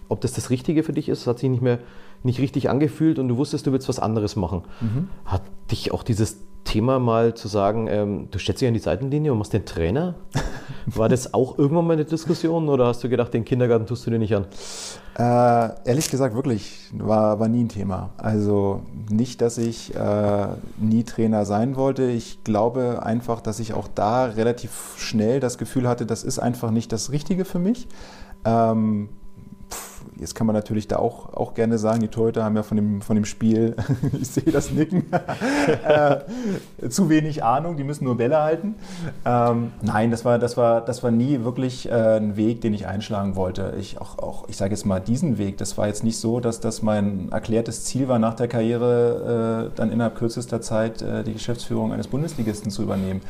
[0.09, 1.21] ob das das Richtige für dich ist.
[1.21, 1.79] Es hat sich nicht mehr
[2.23, 4.63] nicht richtig angefühlt und du wusstest, du willst was anderes machen.
[4.81, 5.09] Mhm.
[5.25, 9.32] Hat dich auch dieses Thema mal zu sagen, ähm, du stellst dich an die Seitenlinie
[9.32, 10.15] und machst den Trainer?
[10.88, 14.12] War das auch irgendwann mal eine Diskussion oder hast du gedacht, den Kindergarten tust du
[14.12, 14.45] dir nicht an?
[15.17, 18.10] Äh, ehrlich gesagt, wirklich, war, war nie ein Thema.
[18.17, 20.47] Also nicht, dass ich äh,
[20.78, 22.04] nie Trainer sein wollte.
[22.04, 26.71] Ich glaube einfach, dass ich auch da relativ schnell das Gefühl hatte, das ist einfach
[26.71, 27.88] nicht das Richtige für mich.
[28.43, 29.10] Ähm,
[30.17, 33.01] jetzt kann man natürlich da auch, auch gerne sagen, die Torhüter haben ja von dem,
[33.01, 33.75] von dem Spiel,
[34.19, 35.06] ich sehe das Nicken,
[35.88, 38.75] äh, zu wenig Ahnung, die müssen nur Bälle halten.
[39.25, 42.88] Ähm, nein, das war, das, war, das war nie wirklich äh, ein Weg, den ich
[42.88, 43.73] einschlagen wollte.
[43.80, 46.60] Ich, auch, auch, ich sage jetzt mal diesen Weg, das war jetzt nicht so, dass
[46.60, 51.34] das mein erklärtes Ziel war, nach der Karriere äh, dann innerhalb kürzester Zeit äh, die
[51.34, 53.21] Geschäftsführung eines Bundesligisten zu übernehmen.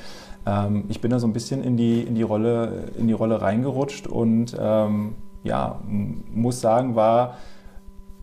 [0.46, 3.42] Ähm, ich bin da so ein bisschen in die, in die, Rolle, in die Rolle
[3.42, 7.38] reingerutscht und ähm, ja, muss sagen, war,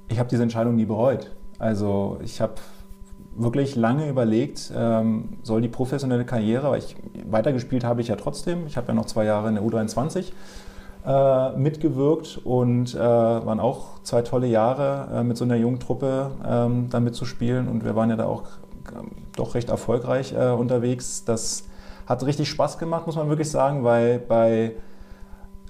[0.08, 1.30] ich habe diese Entscheidung nie bereut.
[1.58, 2.54] Also ich habe
[3.34, 6.96] wirklich lange überlegt, ähm, soll die professionelle Karriere, weil ich
[7.30, 8.66] weitergespielt habe ich ja trotzdem.
[8.66, 10.32] Ich habe ja noch zwei Jahre in der U23
[11.06, 16.32] äh, mitgewirkt und äh, waren auch zwei tolle Jahre äh, mit so einer jungen Truppe
[16.46, 18.44] ähm, da mitzuspielen und wir waren ja da auch
[18.94, 21.24] ähm, doch recht erfolgreich äh, unterwegs.
[21.24, 21.64] Das
[22.06, 24.72] hat richtig Spaß gemacht, muss man wirklich sagen, weil bei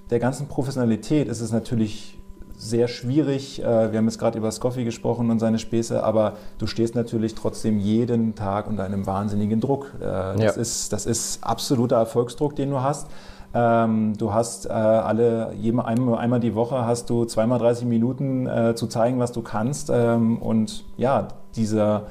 [0.09, 2.19] der ganzen Professionalität ist es natürlich
[2.63, 3.61] sehr schwierig.
[3.61, 7.35] Äh, wir haben jetzt gerade über Scoffi gesprochen und seine Späße, aber du stehst natürlich
[7.35, 9.93] trotzdem jeden Tag unter einem wahnsinnigen Druck.
[9.99, 10.51] Äh, das, ja.
[10.51, 13.07] ist, das ist absoluter Erfolgsdruck, den du hast.
[13.53, 18.87] Ähm, du hast äh, alle, einmal, einmal die Woche hast du zweimal 30 Minuten zu
[18.87, 19.91] zeigen, was du kannst.
[19.93, 22.03] Ähm, und ja, dieser,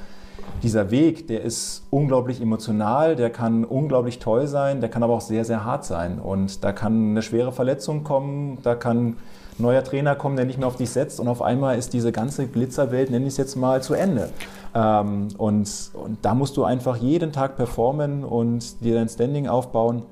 [0.63, 5.21] dieser Weg, der ist unglaublich emotional, der kann unglaublich toll sein, der kann aber auch
[5.21, 6.19] sehr, sehr hart sein.
[6.21, 9.17] Und da kann eine schwere Verletzung kommen, da kann
[9.59, 12.47] neuer Trainer kommen, der nicht mehr auf dich setzt und auf einmal ist diese ganze
[12.47, 14.31] Glitzerwelt, nenne ich es jetzt mal, zu Ende.
[14.75, 20.03] Ähm, und, und da musst du einfach jeden Tag performen und dir dein Standing aufbauen.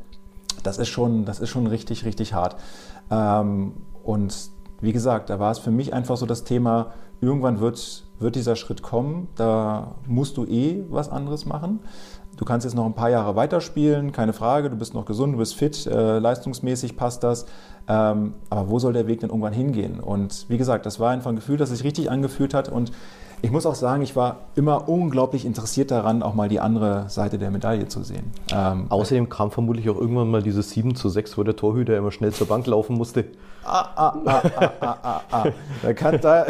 [0.62, 2.56] Das ist schon, das ist schon richtig, richtig hart.
[3.10, 3.72] Ähm,
[4.04, 8.36] und wie gesagt, da war es für mich einfach so das Thema, irgendwann wird, wird
[8.36, 11.80] dieser Schritt kommen, da musst du eh was anderes machen.
[12.36, 15.38] Du kannst jetzt noch ein paar Jahre weiterspielen, keine Frage, du bist noch gesund, du
[15.38, 17.46] bist fit, äh, leistungsmäßig passt das.
[17.88, 20.00] Ähm, aber wo soll der Weg denn irgendwann hingehen?
[20.00, 22.68] Und wie gesagt, das war einfach ein Gefühl, das sich richtig angefühlt hat.
[22.68, 22.92] Und
[23.42, 27.38] ich muss auch sagen, ich war immer unglaublich interessiert daran, auch mal die andere Seite
[27.38, 28.32] der Medaille zu sehen.
[28.52, 32.12] Ähm, Außerdem kam vermutlich auch irgendwann mal dieses 7 zu 6, wo der Torhüter immer
[32.12, 33.24] schnell zur Bank laufen musste.
[33.64, 35.44] Ah, ah, ah, ah, ah, ah, ah.
[35.82, 36.46] Da, kann, da,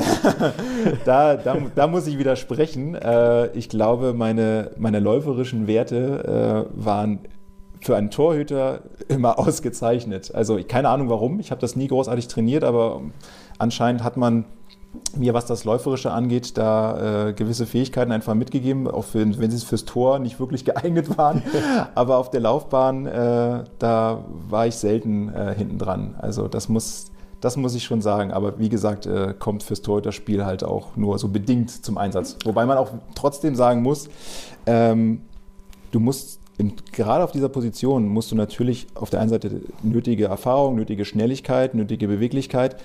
[1.04, 2.94] da, da, da, muss ich widersprechen.
[2.94, 7.20] Äh, ich glaube, meine, meine läuferischen Werte äh, waren
[7.80, 10.34] für einen Torhüter immer ausgezeichnet.
[10.34, 13.00] Also keine Ahnung warum, ich habe das nie großartig trainiert, aber
[13.58, 14.44] anscheinend hat man
[15.16, 19.64] mir, was das Läuferische angeht, da äh, gewisse Fähigkeiten einfach mitgegeben, auch für, wenn sie
[19.64, 21.42] fürs Tor nicht wirklich geeignet waren.
[21.94, 26.14] Aber auf der Laufbahn, äh, da war ich selten äh, hinten dran.
[26.18, 28.32] Also das muss, das muss ich schon sagen.
[28.32, 32.36] Aber wie gesagt, äh, kommt fürs Torhüterspiel halt auch nur so bedingt zum Einsatz.
[32.44, 34.08] Wobei man auch trotzdem sagen muss,
[34.66, 35.22] ähm,
[35.92, 40.26] du musst im, gerade auf dieser Position musst du natürlich auf der einen Seite nötige
[40.26, 42.76] Erfahrung, nötige Schnelligkeit, nötige Beweglichkeit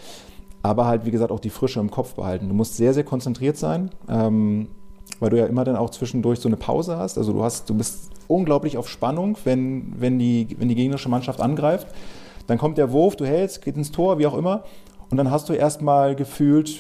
[0.66, 2.48] aber halt, wie gesagt, auch die Frische im Kopf behalten.
[2.50, 4.68] Du musst sehr, sehr konzentriert sein, ähm,
[5.20, 7.18] weil du ja immer dann auch zwischendurch so eine Pause hast.
[7.18, 11.42] Also du hast, du bist unglaublich auf Spannung, wenn, wenn, die, wenn die gegnerische Mannschaft
[11.42, 11.88] angreift.
[12.48, 14.64] Dann kommt der Wurf, du hältst, geht ins Tor, wie auch immer.
[15.10, 16.80] Und dann hast du erstmal gefühlt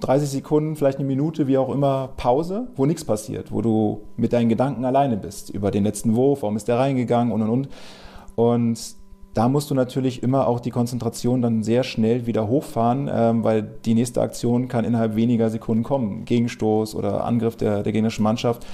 [0.00, 4.32] 30 Sekunden, vielleicht eine Minute, wie auch immer, Pause, wo nichts passiert, wo du mit
[4.32, 7.68] deinen Gedanken alleine bist über den letzten Wurf, warum ist der reingegangen und und und.
[8.34, 9.01] Und
[9.34, 13.62] da musst du natürlich immer auch die Konzentration dann sehr schnell wieder hochfahren, ähm, weil
[13.62, 16.24] die nächste Aktion kann innerhalb weniger Sekunden kommen.
[16.24, 18.66] Gegenstoß oder Angriff der, der gegnerischen Mannschaft.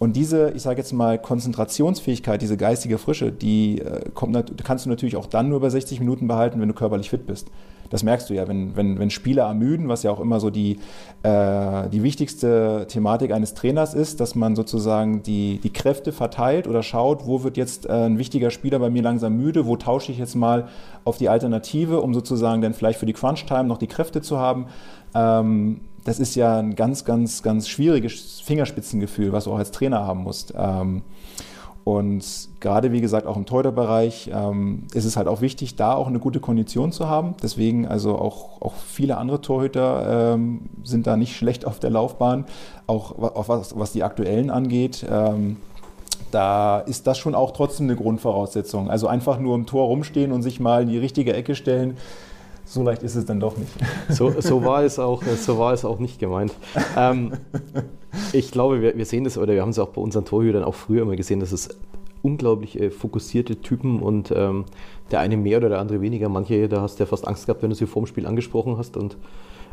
[0.00, 4.90] Und diese, ich sage jetzt mal, Konzentrationsfähigkeit, diese geistige Frische, die äh, kommt, kannst du
[4.90, 7.48] natürlich auch dann nur über 60 Minuten behalten, wenn du körperlich fit bist.
[7.90, 10.78] Das merkst du ja, wenn, wenn, wenn Spieler ermüden, was ja auch immer so die,
[11.22, 16.82] äh, die wichtigste Thematik eines Trainers ist, dass man sozusagen die, die Kräfte verteilt oder
[16.82, 20.18] schaut, wo wird jetzt äh, ein wichtiger Spieler bei mir langsam müde, wo tausche ich
[20.18, 20.68] jetzt mal
[21.04, 24.66] auf die Alternative, um sozusagen dann vielleicht für die Crunch-Time noch die Kräfte zu haben.
[25.14, 30.06] Ähm, das ist ja ein ganz, ganz, ganz schwieriges Fingerspitzengefühl, was du auch als Trainer
[30.06, 30.54] haben musst.
[30.56, 31.02] Ähm,
[31.90, 32.24] und
[32.60, 36.20] gerade, wie gesagt, auch im Torhüterbereich ähm, ist es halt auch wichtig, da auch eine
[36.20, 37.34] gute Kondition zu haben.
[37.42, 42.44] Deswegen, also auch, auch viele andere Torhüter ähm, sind da nicht schlecht auf der Laufbahn,
[42.86, 43.14] auch
[43.48, 45.04] was, was die aktuellen angeht.
[45.10, 45.56] Ähm,
[46.30, 48.88] da ist das schon auch trotzdem eine Grundvoraussetzung.
[48.88, 51.96] Also einfach nur im Tor rumstehen und sich mal in die richtige Ecke stellen,
[52.64, 53.72] so leicht ist es dann doch nicht.
[54.10, 56.52] So, so, war, es auch, so war es auch nicht gemeint.
[56.96, 57.32] Ähm,
[58.32, 60.74] ich glaube, wir, wir, sehen das, oder wir haben es auch bei unseren Torhütern auch
[60.74, 61.68] früher immer gesehen, dass es
[62.22, 64.64] unglaublich äh, fokussierte Typen und ähm,
[65.10, 66.28] der eine mehr oder der andere weniger.
[66.28, 68.96] Manche, da hast du ja fast Angst gehabt, wenn du sie vorm Spiel angesprochen hast.
[68.96, 69.16] Und,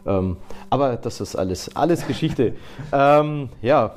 [0.06, 0.38] ähm,
[0.70, 2.54] aber das ist alles, alles Geschichte.
[2.92, 3.96] Ähm, ja,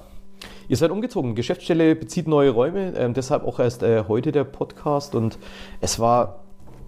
[0.69, 1.35] Ihr seid umgezogen.
[1.35, 5.17] Geschäftsstelle bezieht neue Räume, ähm, deshalb auch erst äh, heute der Podcast.
[5.17, 5.37] Und
[5.81, 6.40] es war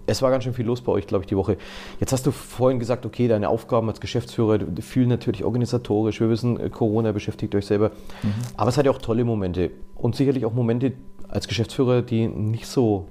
[0.05, 1.57] es war ganz schön viel los bei euch, glaube ich, die Woche.
[1.99, 6.19] Jetzt hast du vorhin gesagt, okay, deine Aufgaben als Geschäftsführer fühlen natürlich organisatorisch.
[6.19, 7.89] Wir wissen, äh, Corona beschäftigt euch selber.
[8.21, 8.33] Mhm.
[8.57, 10.93] Aber es hat ja auch tolle Momente und sicherlich auch Momente
[11.29, 13.07] als Geschäftsführer, die nicht so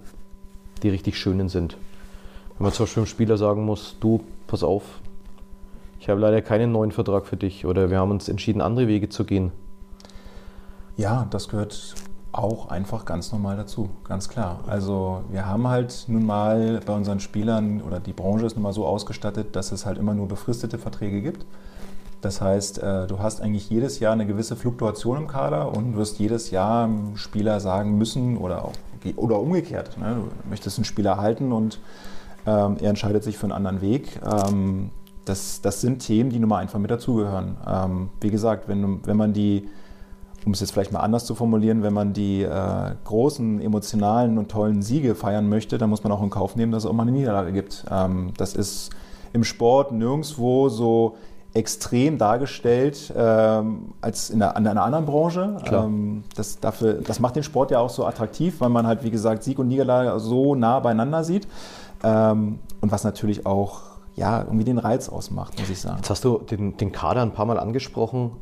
[0.83, 1.77] die richtig schönen sind.
[2.59, 4.83] Wenn man zum Beispiel einem Spieler sagen muss, du, pass auf,
[5.99, 9.09] ich habe leider keinen neuen Vertrag für dich oder wir haben uns entschieden, andere Wege
[9.09, 9.53] zu gehen.
[10.97, 11.95] Ja, das gehört
[12.33, 14.61] auch einfach ganz normal dazu, ganz klar.
[14.67, 18.73] Also wir haben halt nun mal bei unseren Spielern oder die Branche ist nun mal
[18.73, 21.45] so ausgestattet, dass es halt immer nur befristete Verträge gibt.
[22.23, 26.19] Das heißt, äh, du hast eigentlich jedes Jahr eine gewisse Fluktuation im Kader und wirst
[26.21, 28.73] jedes Jahr einem Spieler sagen müssen oder auch
[29.17, 29.99] oder umgekehrt.
[29.99, 30.15] Ne?
[30.15, 31.81] Du möchtest einen Spieler halten und
[32.47, 34.21] ähm, er entscheidet sich für einen anderen Weg.
[34.25, 34.91] Ähm,
[35.25, 37.57] das, das sind Themen, die nun mal einfach mit dazugehören.
[37.67, 39.69] Ähm, wie gesagt, wenn, wenn man die
[40.45, 44.51] um es jetzt vielleicht mal anders zu formulieren, wenn man die äh, großen, emotionalen und
[44.51, 47.03] tollen Siege feiern möchte, dann muss man auch in Kauf nehmen, dass es auch mal
[47.03, 47.85] eine Niederlage gibt.
[47.91, 48.91] Ähm, das ist
[49.33, 51.17] im Sport nirgendwo so
[51.55, 55.59] extrem dargestellt ähm, als in einer, in einer, anderen Branche.
[55.67, 59.11] Ähm, das, dafür, das macht den Sport ja auch so attraktiv, weil man halt, wie
[59.11, 61.47] gesagt, Sieg und Niederlage so nah beieinander sieht.
[62.03, 63.83] Ähm, und was natürlich auch
[64.15, 65.97] ja, irgendwie den Reiz ausmacht, muss ich sagen.
[65.97, 68.33] Jetzt hast du den, den Kader ein paar Mal angesprochen.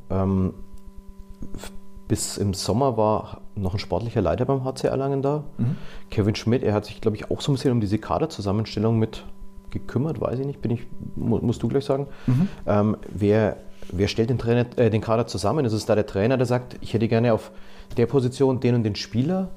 [2.10, 5.44] Bis im Sommer war noch ein sportlicher Leiter beim HC Erlangen da.
[5.58, 5.76] Mhm.
[6.10, 9.24] Kevin Schmidt, er hat sich, glaube ich, auch so ein bisschen um diese Kaderzusammenstellung mit
[9.70, 12.08] gekümmert, weiß ich nicht, bin ich, musst du gleich sagen.
[12.26, 12.48] Mhm.
[12.66, 13.58] Ähm, wer,
[13.92, 15.64] wer stellt den, Trainer, äh, den Kader zusammen?
[15.64, 17.52] Ist es da der Trainer, der sagt, ich hätte gerne auf
[17.96, 19.50] der Position den und den Spieler?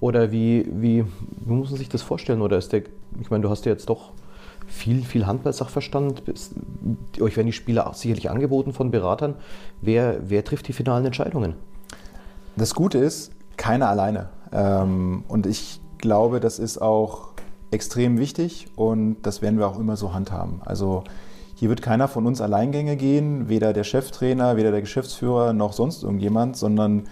[0.00, 2.40] Oder wie, wie, wie muss man sich das vorstellen?
[2.40, 2.84] Oder ist der,
[3.20, 4.12] ich meine, du hast ja jetzt doch
[4.66, 6.22] viel, viel Handball-Sachverstand.
[7.20, 9.34] Euch werden die Spieler sicherlich angeboten von Beratern.
[9.80, 11.54] Wer, wer trifft die finalen Entscheidungen?
[12.56, 14.28] Das Gute ist, keiner alleine.
[14.52, 17.28] Ähm, und ich glaube, das ist auch
[17.70, 20.60] extrem wichtig und das werden wir auch immer so handhaben.
[20.64, 21.04] Also
[21.54, 26.02] hier wird keiner von uns Alleingänge gehen, weder der Cheftrainer, weder der Geschäftsführer noch sonst
[26.02, 27.04] irgendjemand, sondern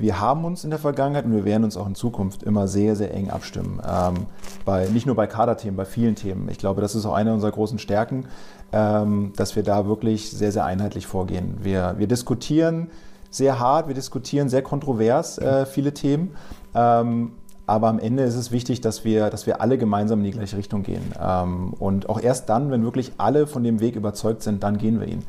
[0.00, 2.96] wir haben uns in der Vergangenheit und wir werden uns auch in Zukunft immer sehr,
[2.96, 3.80] sehr eng abstimmen.
[3.86, 4.26] Ähm,
[4.64, 6.48] bei, nicht nur bei Kaderthemen, bei vielen Themen.
[6.48, 8.26] Ich glaube, das ist auch eine unserer großen Stärken,
[8.72, 11.58] ähm, dass wir da wirklich sehr, sehr einheitlich vorgehen.
[11.62, 12.88] Wir, wir diskutieren
[13.30, 16.34] sehr hart, wir diskutieren sehr kontrovers äh, viele Themen.
[16.74, 17.32] Ähm,
[17.66, 20.56] aber am Ende ist es wichtig, dass wir, dass wir alle gemeinsam in die gleiche
[20.56, 21.12] Richtung gehen.
[21.22, 24.98] Ähm, und auch erst dann, wenn wirklich alle von dem Weg überzeugt sind, dann gehen
[24.98, 25.22] wir ihn.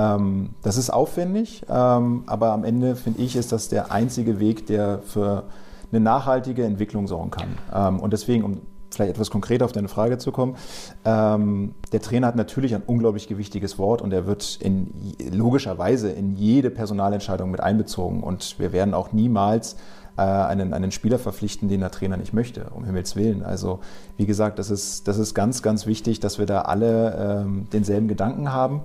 [0.00, 4.66] Ähm, das ist aufwendig, ähm, aber am Ende finde ich, ist das der einzige Weg,
[4.66, 5.44] der für
[5.92, 7.58] eine nachhaltige Entwicklung sorgen kann.
[7.74, 8.60] Ähm, und deswegen, um
[8.92, 10.56] vielleicht etwas konkreter auf deine Frage zu kommen,
[11.04, 14.92] der Trainer hat natürlich ein unglaublich gewichtiges Wort und er wird in,
[15.30, 18.20] logischerweise in jede Personalentscheidung mit einbezogen.
[18.20, 19.76] Und wir werden auch niemals
[20.16, 23.42] äh, einen, einen Spieler verpflichten, den der Trainer nicht möchte, um Himmels Willen.
[23.42, 23.80] Also
[24.16, 28.06] wie gesagt, das ist, das ist ganz, ganz wichtig, dass wir da alle ähm, denselben
[28.06, 28.82] Gedanken haben.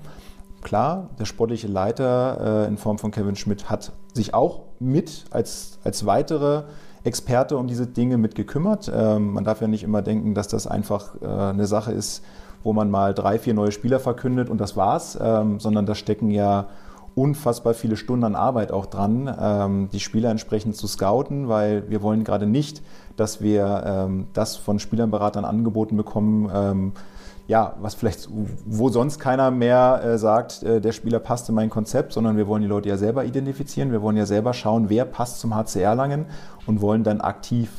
[0.66, 5.78] Klar, der sportliche Leiter äh, in Form von Kevin Schmidt hat sich auch mit als,
[5.84, 6.64] als weitere
[7.04, 8.92] Experte um diese Dinge mit gekümmert.
[8.92, 12.24] Ähm, man darf ja nicht immer denken, dass das einfach äh, eine Sache ist,
[12.64, 16.32] wo man mal drei, vier neue Spieler verkündet und das war's, ähm, sondern da stecken
[16.32, 16.70] ja
[17.14, 22.02] unfassbar viele Stunden an Arbeit auch dran, ähm, die Spieler entsprechend zu scouten, weil wir
[22.02, 22.82] wollen gerade nicht,
[23.18, 26.94] dass wir ähm, das von Spielerberatern angeboten bekommen, ähm,
[27.48, 28.28] ja, was vielleicht,
[28.66, 32.48] wo sonst keiner mehr äh, sagt, äh, der Spieler passt in mein Konzept, sondern wir
[32.48, 33.92] wollen die Leute ja selber identifizieren.
[33.92, 36.26] Wir wollen ja selber schauen, wer passt zum HCR Langen
[36.66, 37.70] und wollen dann aktiv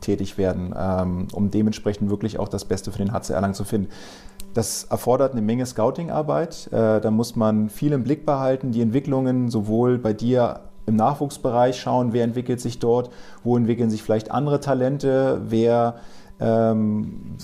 [0.00, 3.88] tätig werden, ähm, um dementsprechend wirklich auch das Beste für den HCR Langen zu finden.
[4.54, 6.68] Das erfordert eine Menge Scouting-Arbeit.
[6.72, 11.78] Äh, da muss man viel im Blick behalten, die Entwicklungen sowohl bei dir im Nachwuchsbereich
[11.78, 13.10] schauen, wer entwickelt sich dort,
[13.44, 15.96] wo entwickeln sich vielleicht andere Talente, wer
[16.40, 17.36] ähm,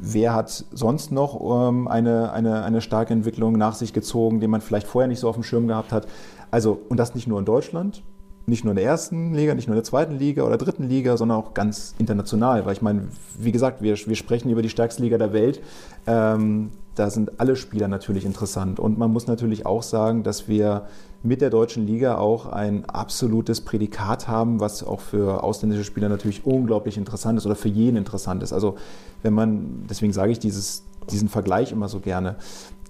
[0.00, 4.60] wer hat sonst noch ähm, eine, eine, eine starke Entwicklung nach sich gezogen, den man
[4.60, 6.06] vielleicht vorher nicht so auf dem Schirm gehabt hat?
[6.50, 8.02] Also, und das nicht nur in Deutschland,
[8.46, 11.16] nicht nur in der ersten Liga, nicht nur in der zweiten Liga oder dritten Liga,
[11.16, 12.66] sondern auch ganz international.
[12.66, 13.08] Weil ich meine,
[13.38, 15.60] wie gesagt, wir, wir sprechen über die stärkste Liga der Welt.
[16.06, 18.78] Ähm, da sind alle Spieler natürlich interessant.
[18.78, 20.86] Und man muss natürlich auch sagen, dass wir
[21.24, 26.44] mit der deutschen Liga auch ein absolutes Prädikat haben, was auch für ausländische Spieler natürlich
[26.44, 28.52] unglaublich interessant ist oder für jeden interessant ist.
[28.52, 28.76] Also
[29.22, 32.36] wenn man, deswegen sage ich dieses, diesen Vergleich immer so gerne,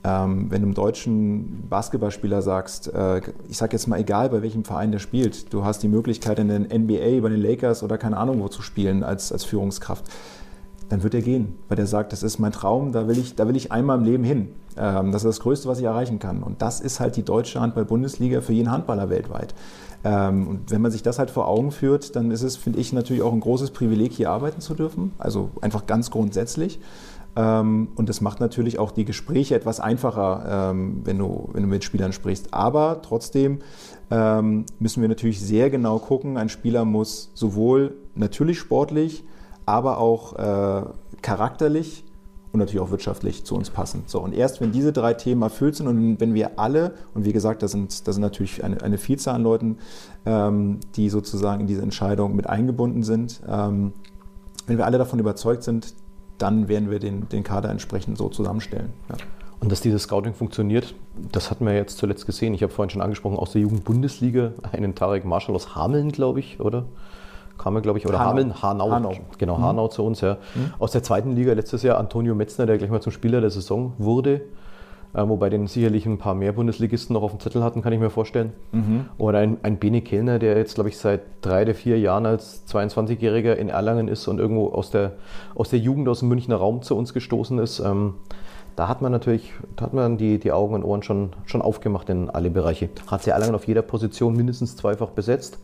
[0.03, 4.65] ähm, wenn du einem deutschen Basketballspieler sagst, äh, ich sage jetzt mal egal, bei welchem
[4.65, 8.17] Verein der spielt, du hast die Möglichkeit in den NBA, bei den Lakers oder keine
[8.17, 10.05] Ahnung wo zu spielen als, als Führungskraft
[10.89, 13.49] dann wird er gehen, weil er sagt, das ist mein Traum, da will ich, da
[13.49, 14.49] will ich einmal im Leben hin.
[14.77, 16.43] Ähm, das ist das Größte, was ich erreichen kann.
[16.43, 19.55] Und das ist halt die deutsche Handball-Bundesliga für jeden Handballer weltweit.
[20.05, 22.93] Ähm, und wenn man sich das halt vor Augen führt, dann ist es, finde ich,
[22.93, 25.13] natürlich auch ein großes Privileg, hier arbeiten zu dürfen.
[25.19, 26.79] Also einfach ganz grundsätzlich.
[27.37, 31.69] Ähm, und das macht natürlich auch die Gespräche etwas einfacher, ähm, wenn, du, wenn du
[31.69, 32.53] mit Spielern sprichst.
[32.53, 33.61] Aber trotzdem
[34.11, 36.37] ähm, müssen wir natürlich sehr genau gucken.
[36.37, 39.25] Ein Spieler muss sowohl natürlich sportlich,
[39.67, 40.83] aber auch äh,
[41.23, 42.05] charakterlich
[42.53, 44.05] und natürlich auch wirtschaftlich zu uns passen.
[44.07, 47.33] So, und erst wenn diese drei Themen erfüllt sind und wenn wir alle, und wie
[47.33, 49.79] gesagt, da sind, das sind natürlich eine, eine Vielzahl an Leuten,
[50.25, 53.93] ähm, die sozusagen in diese Entscheidung mit eingebunden sind, ähm,
[54.67, 55.95] wenn wir alle davon überzeugt sind,
[56.39, 58.93] dann werden wir den, den Kader entsprechend so zusammenstellen.
[59.09, 59.17] Ja.
[59.61, 60.95] Und dass dieses Scouting funktioniert,
[61.33, 62.55] das hatten wir jetzt zuletzt gesehen.
[62.55, 66.61] Ich habe vorhin schon angesprochen, aus der Jugendbundesliga, einen Tarek Marschall aus Hameln, glaube ich,
[66.61, 66.85] oder?
[67.59, 68.31] Kam er, glaube ich, oder Hanau.
[68.31, 69.13] Hameln, Hanau, Hanau.
[69.39, 69.63] genau, mhm.
[69.63, 70.39] Hanau zu uns, ja.
[70.55, 70.75] Mhm.
[70.79, 73.93] Aus der zweiten Liga letztes Jahr Antonio Metzner, der gleich mal zum Spieler der Saison
[73.99, 74.43] wurde.
[75.15, 78.01] äh, wobei den sicherlich ein paar mehr Bundesligisten noch auf dem Zettel hatten, kann ich
[78.01, 78.53] mir vorstellen.
[78.73, 79.07] Mhm.
[79.17, 82.65] Oder ein, ein Bene Kellner, der jetzt, glaube ich, seit drei oder vier Jahren als
[82.69, 85.13] 22-Jähriger in Erlangen ist und irgendwo aus der,
[85.55, 87.79] aus der Jugend, aus dem Münchner Raum zu uns gestoßen ist.
[87.79, 88.15] Ähm,
[88.77, 92.09] da hat man natürlich da hat man die, die Augen und Ohren schon, schon aufgemacht
[92.11, 92.89] in alle Bereiche.
[93.07, 95.59] Hat sie Erlangen auf jeder Position mindestens zweifach besetzt.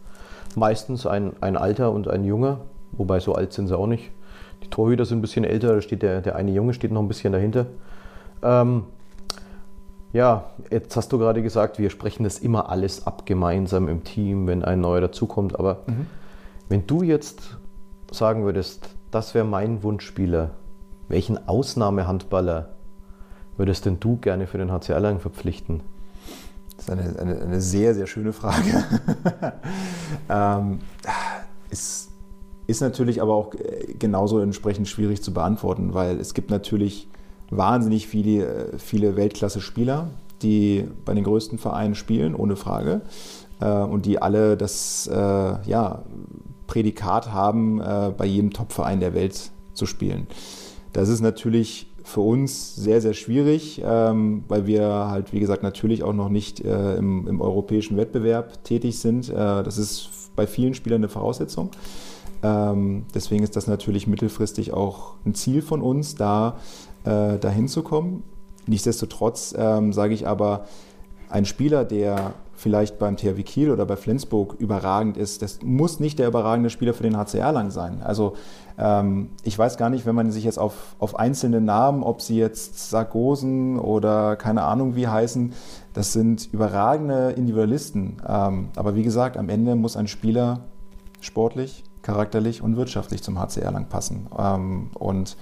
[0.57, 2.61] Meistens ein, ein Alter und ein Junger,
[2.92, 4.11] wobei so alt sind sie auch nicht.
[4.62, 7.09] Die Torhüter sind ein bisschen älter, da steht der, der eine Junge steht noch ein
[7.09, 7.66] bisschen dahinter.
[8.42, 8.84] Ähm,
[10.12, 14.46] ja, jetzt hast du gerade gesagt, wir sprechen das immer alles ab gemeinsam im Team,
[14.48, 15.59] wenn ein neuer dazukommt.
[15.59, 16.07] Aber mhm.
[16.68, 17.57] wenn du jetzt
[18.11, 20.51] sagen würdest, das wäre mein Wunschspieler,
[21.09, 22.70] welchen Ausnahmehandballer
[23.57, 25.80] würdest denn du gerne für den HC Erlangen verpflichten?
[26.76, 28.84] Das ist eine, eine, eine sehr, sehr schöne Frage.
[30.28, 30.78] ähm,
[31.70, 32.11] ist,
[32.66, 33.52] ist natürlich aber auch
[33.98, 37.08] genauso entsprechend schwierig zu beantworten, weil es gibt natürlich
[37.50, 40.08] wahnsinnig viele, viele Weltklasse-Spieler,
[40.42, 43.02] die bei den größten Vereinen spielen, ohne Frage.
[43.61, 46.02] Äh, und die alle das äh, ja,
[46.66, 50.26] Prädikat haben, äh, bei jedem Top-Verein der Welt zu spielen.
[50.92, 56.03] Das ist natürlich für uns sehr, sehr schwierig, ähm, weil wir halt, wie gesagt, natürlich
[56.03, 59.28] auch noch nicht im, im europäischen Wettbewerb tätig sind.
[59.30, 61.70] das ist bei vielen Spielern eine Voraussetzung.
[62.42, 66.57] Ähm, deswegen ist das natürlich mittelfristig auch ein Ziel von uns, da
[67.05, 68.22] äh, dahin zu kommen.
[68.66, 70.66] Nichtsdestotrotz ähm, sage ich aber,
[71.28, 76.18] ein Spieler, der vielleicht beim THW Kiel oder bei Flensburg überragend ist, das muss nicht
[76.18, 78.03] der überragende Spieler für den HCR lang sein.
[78.03, 78.34] Also
[79.43, 82.91] ich weiß gar nicht, wenn man sich jetzt auf, auf einzelne Namen, ob sie jetzt
[82.91, 85.53] Sargosen oder keine Ahnung wie heißen,
[85.93, 88.22] das sind überragende Individualisten.
[88.26, 90.61] Ähm, aber wie gesagt, am Ende muss ein Spieler
[91.20, 94.28] sportlich, charakterlich und wirtschaftlich zum HCR lang passen.
[94.39, 95.37] Ähm, und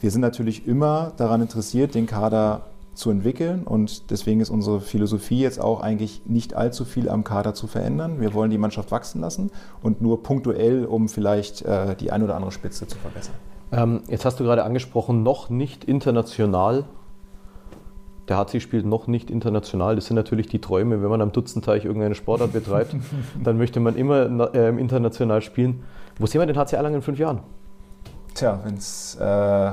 [0.00, 2.62] wir sind natürlich immer daran interessiert, den Kader
[2.96, 7.52] zu entwickeln und deswegen ist unsere Philosophie jetzt auch eigentlich nicht allzu viel am Kader
[7.52, 8.20] zu verändern.
[8.20, 9.50] Wir wollen die Mannschaft wachsen lassen
[9.82, 13.34] und nur punktuell, um vielleicht äh, die ein oder andere Spitze zu verbessern.
[13.70, 16.84] Ähm, jetzt hast du gerade angesprochen, noch nicht international.
[18.28, 19.94] Der HC spielt noch nicht international.
[19.94, 21.02] Das sind natürlich die Träume.
[21.02, 22.96] Wenn man am Dutzendteich irgendeine Sportart betreibt,
[23.44, 25.84] dann möchte man immer äh, international spielen.
[26.18, 27.40] Wo sehen wir den HC Erlangen in fünf Jahren?
[28.34, 29.72] Tja, wenn es äh,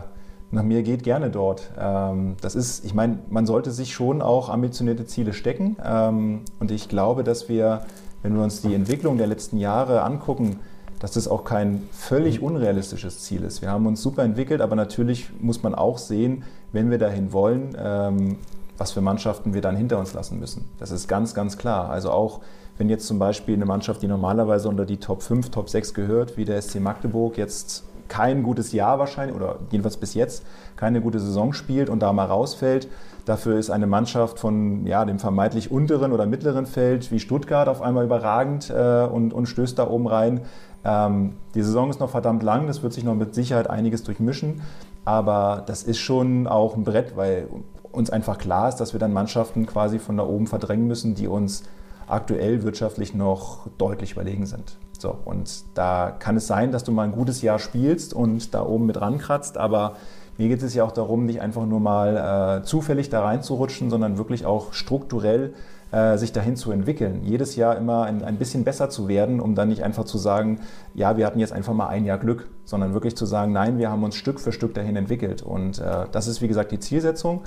[0.54, 1.72] nach mir geht, gerne dort.
[1.80, 5.78] Ähm, das ist, ich meine, man sollte sich schon auch ambitionierte Ziele stecken.
[5.84, 7.86] Ähm, und ich glaube, dass wir,
[8.22, 10.60] wenn wir uns die Entwicklung der letzten Jahre angucken,
[11.00, 13.62] dass das auch kein völlig unrealistisches Ziel ist.
[13.62, 17.76] Wir haben uns super entwickelt, aber natürlich muss man auch sehen, wenn wir dahin wollen,
[17.78, 18.38] ähm,
[18.78, 20.66] was für Mannschaften wir dann hinter uns lassen müssen.
[20.80, 21.90] Das ist ganz, ganz klar.
[21.90, 22.40] Also auch
[22.78, 26.38] wenn jetzt zum Beispiel eine Mannschaft, die normalerweise unter die Top 5, Top 6 gehört,
[26.38, 27.84] wie der SC Magdeburg, jetzt
[28.14, 30.46] kein gutes Jahr wahrscheinlich, oder jedenfalls bis jetzt,
[30.76, 32.88] keine gute Saison spielt und da mal rausfällt.
[33.26, 37.82] Dafür ist eine Mannschaft von ja, dem vermeintlich unteren oder mittleren Feld wie Stuttgart auf
[37.82, 40.42] einmal überragend äh, und, und stößt da oben rein.
[40.86, 44.62] Ähm, die Saison ist noch verdammt lang, das wird sich noch mit Sicherheit einiges durchmischen.
[45.06, 47.48] Aber das ist schon auch ein Brett, weil
[47.92, 51.28] uns einfach klar ist, dass wir dann Mannschaften quasi von da oben verdrängen müssen, die
[51.28, 51.64] uns
[52.08, 54.78] aktuell wirtschaftlich noch deutlich überlegen sind.
[55.04, 58.66] So, und da kann es sein, dass du mal ein gutes Jahr spielst und da
[58.66, 59.98] oben mit rankratzt, aber
[60.38, 64.18] mir geht es ja auch darum, nicht einfach nur mal äh, zufällig da reinzurutschen, sondern
[64.18, 65.56] wirklich auch strukturell
[65.92, 67.20] äh, sich dahin zu entwickeln.
[67.26, 70.62] Jedes Jahr immer ein, ein, bisschen besser zu werden, um dann nicht einfach zu sagen,
[70.94, 73.92] ja, wir hatten jetzt einfach mal ein Jahr Glück, sondern wirklich zu sagen, nein, wir
[73.92, 75.42] haben uns Stück für Stück dahin entwickelt.
[75.42, 77.42] Und äh, das ist, wie gesagt, die Zielsetzung.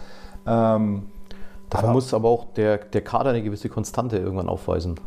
[0.46, 1.04] Ähm,
[1.70, 5.00] Dafür muss aber auch der, der Kader eine gewisse Konstante irgendwann aufweisen.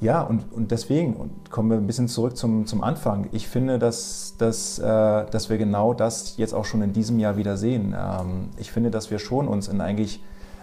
[0.00, 3.28] Ja, und, und deswegen und kommen wir ein bisschen zurück zum, zum Anfang.
[3.32, 7.36] Ich finde, dass, dass, äh, dass wir genau das jetzt auch schon in diesem Jahr
[7.36, 7.94] wieder sehen.
[7.94, 10.22] Ähm, ich finde, dass wir schon uns in eigentlich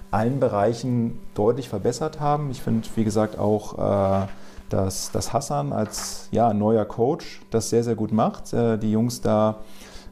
[0.09, 2.49] allen Bereichen deutlich verbessert haben.
[2.49, 3.77] Ich finde, wie gesagt, auch,
[4.23, 4.27] äh,
[4.69, 8.53] dass, dass Hassan als ja, neuer Coach das sehr, sehr gut macht.
[8.53, 9.57] Äh, die Jungs da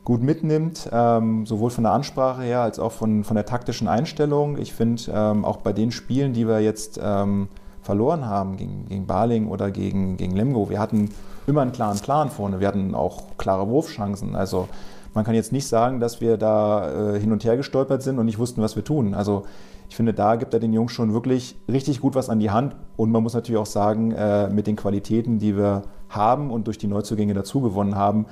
[0.03, 4.59] gut mitnimmt, ähm, sowohl von der Ansprache her als auch von, von der taktischen Einstellung.
[4.59, 7.47] Ich finde ähm, auch bei den Spielen, die wir jetzt ähm,
[7.85, 11.09] verloren haben, gegen, gegen Baling oder gegen, gegen Lemgo, wir hatten
[11.47, 12.59] immer einen klaren Plan vorne.
[12.59, 14.35] Wir hatten auch klare Wurfchancen.
[14.35, 14.67] Also
[15.13, 18.25] man kann jetzt nicht sagen, dass wir da äh, hin und her gestolpert sind und
[18.25, 19.13] nicht wussten, was wir tun.
[19.13, 19.45] Also
[19.87, 22.75] ich finde, da gibt er den Jungs schon wirklich richtig gut was an die Hand.
[22.97, 26.79] Und man muss natürlich auch sagen, äh, mit den Qualitäten, die wir haben und durch
[26.79, 28.25] die Neuzugänge dazu gewonnen haben,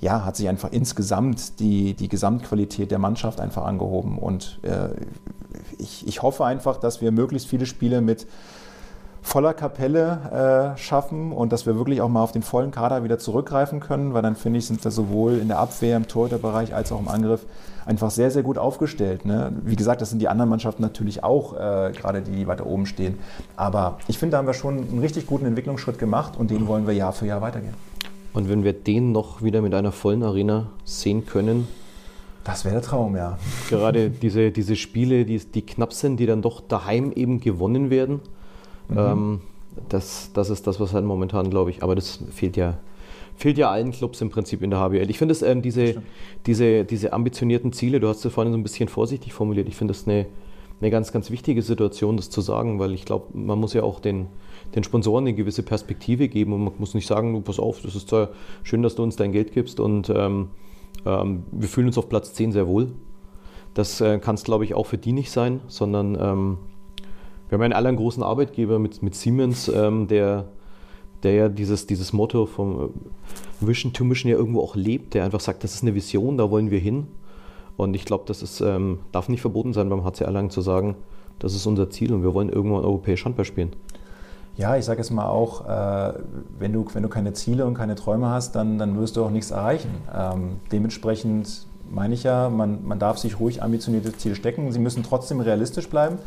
[0.00, 4.18] ja, hat sich einfach insgesamt die, die Gesamtqualität der Mannschaft einfach angehoben.
[4.18, 4.90] Und äh,
[5.78, 8.26] ich, ich hoffe einfach, dass wir möglichst viele Spiele mit
[9.28, 13.18] voller Kapelle äh, schaffen und dass wir wirklich auch mal auf den vollen Kader wieder
[13.18, 16.92] zurückgreifen können, weil dann finde ich, sind wir sowohl in der Abwehr, im Torhüterbereich als
[16.92, 17.44] auch im Angriff
[17.84, 19.26] einfach sehr, sehr gut aufgestellt.
[19.26, 19.52] Ne?
[19.64, 22.86] Wie gesagt, das sind die anderen Mannschaften natürlich auch, äh, gerade die, die weiter oben
[22.86, 23.18] stehen.
[23.54, 26.86] Aber ich finde, da haben wir schon einen richtig guten Entwicklungsschritt gemacht und den wollen
[26.86, 27.74] wir Jahr für Jahr weitergehen.
[28.32, 31.68] Und wenn wir den noch wieder mit einer vollen Arena sehen können,
[32.44, 33.36] das wäre der Traum, ja.
[33.68, 38.22] Gerade diese, diese Spiele, die, die knapp sind, die dann doch daheim eben gewonnen werden.
[38.88, 38.98] Mhm.
[38.98, 39.40] Ähm,
[39.88, 42.78] das, das ist das, was halt momentan, glaube ich, aber das fehlt ja,
[43.36, 45.08] fehlt ja allen Clubs im Prinzip in der HBL.
[45.10, 46.02] Ich finde es ähm, diese,
[46.46, 49.94] diese, diese ambitionierten Ziele, du hast es vorhin so ein bisschen vorsichtig formuliert, ich finde
[49.94, 50.26] das eine,
[50.80, 54.00] eine ganz, ganz wichtige Situation, das zu sagen, weil ich glaube, man muss ja auch
[54.00, 54.26] den,
[54.74, 57.94] den Sponsoren eine gewisse Perspektive geben und man muss nicht sagen, du pass auf, das
[57.94, 58.30] ist zwar
[58.62, 60.50] schön, dass du uns dein Geld gibst und ähm,
[61.04, 62.92] ähm, wir fühlen uns auf Platz 10 sehr wohl.
[63.74, 66.58] Das äh, kann es, glaube ich, auch für die nicht sein, sondern ähm,
[67.48, 70.44] wir haben einen anderen großen Arbeitgeber mit, mit Siemens, ähm, der,
[71.22, 75.24] der ja dieses, dieses Motto vom äh, Vision to Mission ja irgendwo auch lebt, der
[75.24, 77.06] einfach sagt, das ist eine Vision, da wollen wir hin.
[77.76, 80.96] Und ich glaube, das ist, ähm, darf nicht verboten sein, beim HC Erlangen zu sagen,
[81.38, 83.72] das ist unser Ziel und wir wollen irgendwann europäisch Handball spielen.
[84.56, 86.14] Ja, ich sage jetzt mal auch, äh,
[86.58, 89.30] wenn, du, wenn du keine Ziele und keine Träume hast, dann, dann wirst du auch
[89.30, 89.90] nichts erreichen.
[90.12, 94.72] Ähm, dementsprechend meine ich ja, man, man darf sich ruhig ambitionierte Ziele stecken.
[94.72, 96.18] Sie müssen trotzdem realistisch bleiben.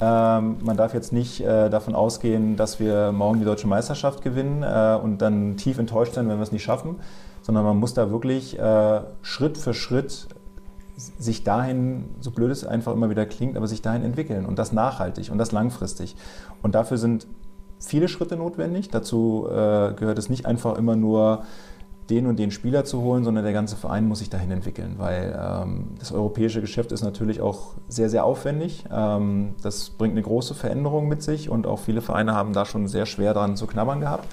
[0.00, 4.62] Ähm, man darf jetzt nicht äh, davon ausgehen, dass wir morgen die deutsche Meisterschaft gewinnen
[4.62, 6.96] äh, und dann tief enttäuscht sein, wenn wir es nicht schaffen,
[7.42, 10.28] sondern man muss da wirklich äh, Schritt für Schritt
[10.96, 14.72] sich dahin, so blöd es einfach immer wieder klingt, aber sich dahin entwickeln und das
[14.72, 16.16] nachhaltig und das langfristig.
[16.62, 17.26] Und dafür sind
[17.78, 18.90] viele Schritte notwendig.
[18.90, 21.44] Dazu äh, gehört es nicht einfach immer nur
[22.10, 25.38] den und den Spieler zu holen, sondern der ganze Verein muss sich dahin entwickeln, weil
[25.40, 28.84] ähm, das europäische Geschäft ist natürlich auch sehr, sehr aufwendig.
[28.92, 32.88] Ähm, das bringt eine große Veränderung mit sich und auch viele Vereine haben da schon
[32.88, 34.26] sehr schwer dran zu knabbern gehabt.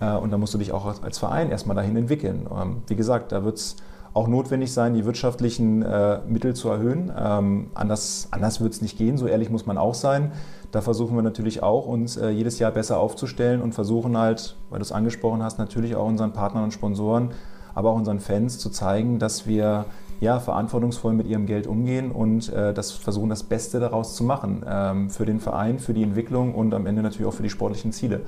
[0.00, 2.46] Äh, und da musst du dich auch als Verein erstmal dahin entwickeln.
[2.50, 3.76] Ähm, wie gesagt, da wird es
[4.16, 7.12] auch notwendig sein, die wirtschaftlichen äh, Mittel zu erhöhen.
[7.16, 10.32] Ähm, anders anders wird es nicht gehen, so ehrlich muss man auch sein.
[10.72, 14.78] Da versuchen wir natürlich auch, uns äh, jedes Jahr besser aufzustellen und versuchen halt, weil
[14.78, 17.32] du es angesprochen hast, natürlich auch unseren Partnern und Sponsoren,
[17.74, 19.84] aber auch unseren Fans zu zeigen, dass wir
[20.20, 24.64] ja, verantwortungsvoll mit ihrem Geld umgehen und äh, das versuchen, das Beste daraus zu machen.
[24.66, 27.92] Ähm, für den Verein, für die Entwicklung und am Ende natürlich auch für die sportlichen
[27.92, 28.22] Ziele.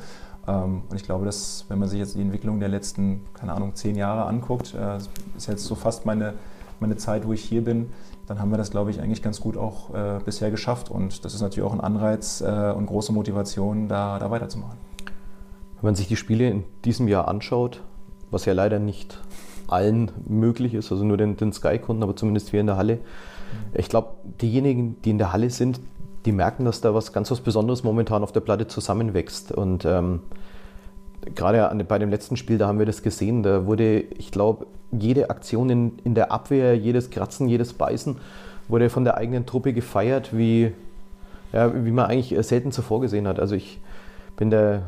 [0.49, 3.75] Ähm, und ich glaube, dass, wenn man sich jetzt die Entwicklung der letzten, keine Ahnung,
[3.75, 4.97] zehn Jahre anguckt, äh,
[5.37, 6.35] ist jetzt so fast meine,
[6.81, 7.91] meine Zeit, wo ich hier bin,
[8.27, 10.91] dann haben wir das, glaube ich, eigentlich ganz gut auch äh, bisher geschafft.
[10.91, 14.77] Und das ist natürlich auch ein Anreiz äh, und große Motivation, da, da weiterzumachen.
[15.81, 17.83] Wenn man sich die Spiele in diesem Jahr anschaut,
[18.31, 19.21] was ja leider nicht
[19.69, 22.99] allen möglich ist, also nur den, den Sky-Kunden, aber zumindest wir in der Halle.
[23.75, 24.09] Ich glaube,
[24.41, 25.81] diejenigen, die in der Halle sind,
[26.25, 29.53] die merken, dass da was ganz was Besonderes momentan auf der Platte zusammenwächst.
[29.53, 30.21] Und ähm,
[31.35, 35.31] gerade bei dem letzten Spiel, da haben wir das gesehen, da wurde, ich glaube, jede
[35.31, 38.17] Aktion in, in der Abwehr, jedes Kratzen, jedes Beißen
[38.69, 40.73] wurde von der eigenen Truppe gefeiert, wie,
[41.53, 43.41] ja, wie man eigentlich selten zuvor gesehen hat.
[43.41, 43.81] Also ich
[44.37, 44.83] bin da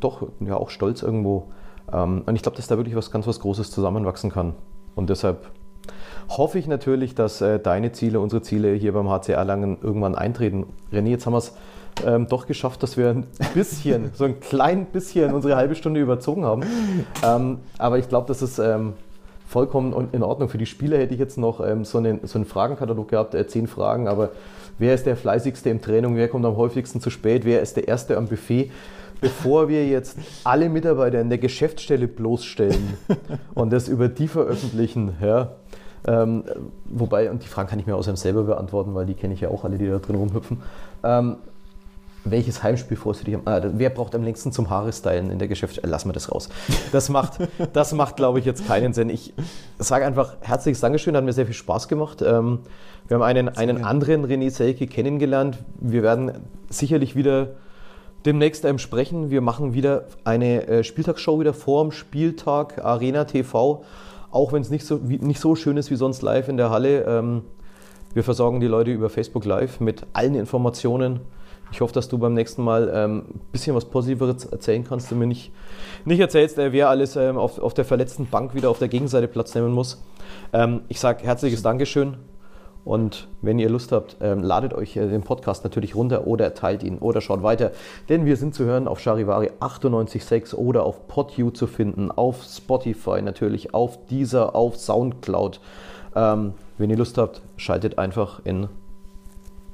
[0.00, 1.46] doch ja, auch stolz irgendwo.
[1.92, 4.54] Ähm, und ich glaube, dass da wirklich was ganz was Großes zusammenwachsen kann.
[4.94, 5.50] Und deshalb
[6.28, 10.66] hoffe ich natürlich, dass äh, deine Ziele, unsere Ziele hier beim HC Erlangen irgendwann eintreten.
[10.92, 11.54] René, jetzt haben wir es
[12.06, 16.44] ähm, doch geschafft, dass wir ein bisschen, so ein klein bisschen unsere halbe Stunde überzogen
[16.44, 16.62] haben.
[17.24, 18.94] Ähm, aber ich glaube, das ist ähm,
[19.46, 20.48] vollkommen in Ordnung.
[20.48, 23.46] Für die Spieler hätte ich jetzt noch ähm, so, einen, so einen Fragenkatalog gehabt, äh,
[23.46, 24.30] zehn Fragen, aber
[24.78, 27.88] wer ist der fleißigste im Training, wer kommt am häufigsten zu spät, wer ist der
[27.88, 28.70] Erste am Buffet?
[29.20, 32.96] Bevor wir jetzt alle Mitarbeiter in der Geschäftsstelle bloßstellen
[33.54, 35.50] und das über die veröffentlichen, ja,
[36.06, 36.44] ähm,
[36.86, 39.50] wobei, und die Fragen kann ich mir außerdem selber beantworten, weil die kenne ich ja
[39.50, 40.62] auch alle, die da drin rumhüpfen.
[41.02, 41.36] Ähm,
[42.24, 43.42] welches Heimspiel freust du dich am.
[43.46, 45.88] Ah, wer braucht am längsten zum Haare stylen in der Geschäftsstelle?
[45.88, 46.48] Äh, lass mal das raus.
[46.92, 47.38] Das macht,
[47.72, 49.08] das macht glaube ich, jetzt keinen Sinn.
[49.08, 49.32] Ich
[49.78, 52.22] sage einfach herzliches Dankeschön, hat mir sehr viel Spaß gemacht.
[52.22, 52.60] Ähm,
[53.08, 55.58] wir haben einen, einen anderen René Selke kennengelernt.
[55.80, 56.32] Wir werden
[56.68, 57.48] sicherlich wieder
[58.24, 59.30] demnächst ähm, sprechen.
[59.30, 63.82] Wir machen wieder eine äh, Spieltagsshow wieder vor dem Spieltag, Arena TV.
[64.30, 67.04] Auch wenn es nicht so, nicht so schön ist wie sonst live in der Halle.
[67.04, 67.42] Ähm,
[68.12, 71.20] wir versorgen die Leute über Facebook Live mit allen Informationen.
[71.72, 75.18] Ich hoffe, dass du beim nächsten Mal ein ähm, bisschen was Positiveres erzählen kannst und
[75.18, 75.52] mir nicht,
[76.04, 79.28] nicht erzählst, äh, wer alles ähm, auf, auf der verletzten Bank wieder auf der Gegenseite
[79.28, 80.02] Platz nehmen muss.
[80.52, 82.16] Ähm, ich sage herzliches Dankeschön
[82.84, 86.82] und wenn ihr Lust habt, ähm, ladet euch äh, den Podcast natürlich runter oder teilt
[86.82, 87.72] ihn oder schaut weiter,
[88.08, 93.22] denn wir sind zu hören auf Charivari 98.6 oder auf PodU zu finden, auf Spotify
[93.22, 95.60] natürlich, auf dieser, auf Soundcloud.
[96.16, 98.68] Ähm, wenn ihr Lust habt, schaltet einfach in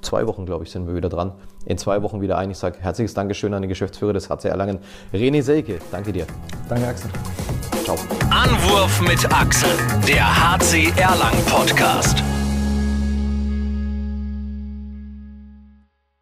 [0.03, 1.33] zwei Wochen, glaube ich, sind wir wieder dran.
[1.67, 2.51] In zwei Wochen wieder ein.
[2.51, 4.79] Ich sage herzliches Dankeschön an den Geschäftsführer des HC Erlangen,
[5.13, 5.79] René Selke.
[5.91, 6.27] Danke dir.
[6.69, 7.11] Danke, Axel.
[7.85, 7.97] Ciao.
[8.31, 9.71] Anwurf mit Axel,
[10.09, 12.23] der HC Erlangen Podcast.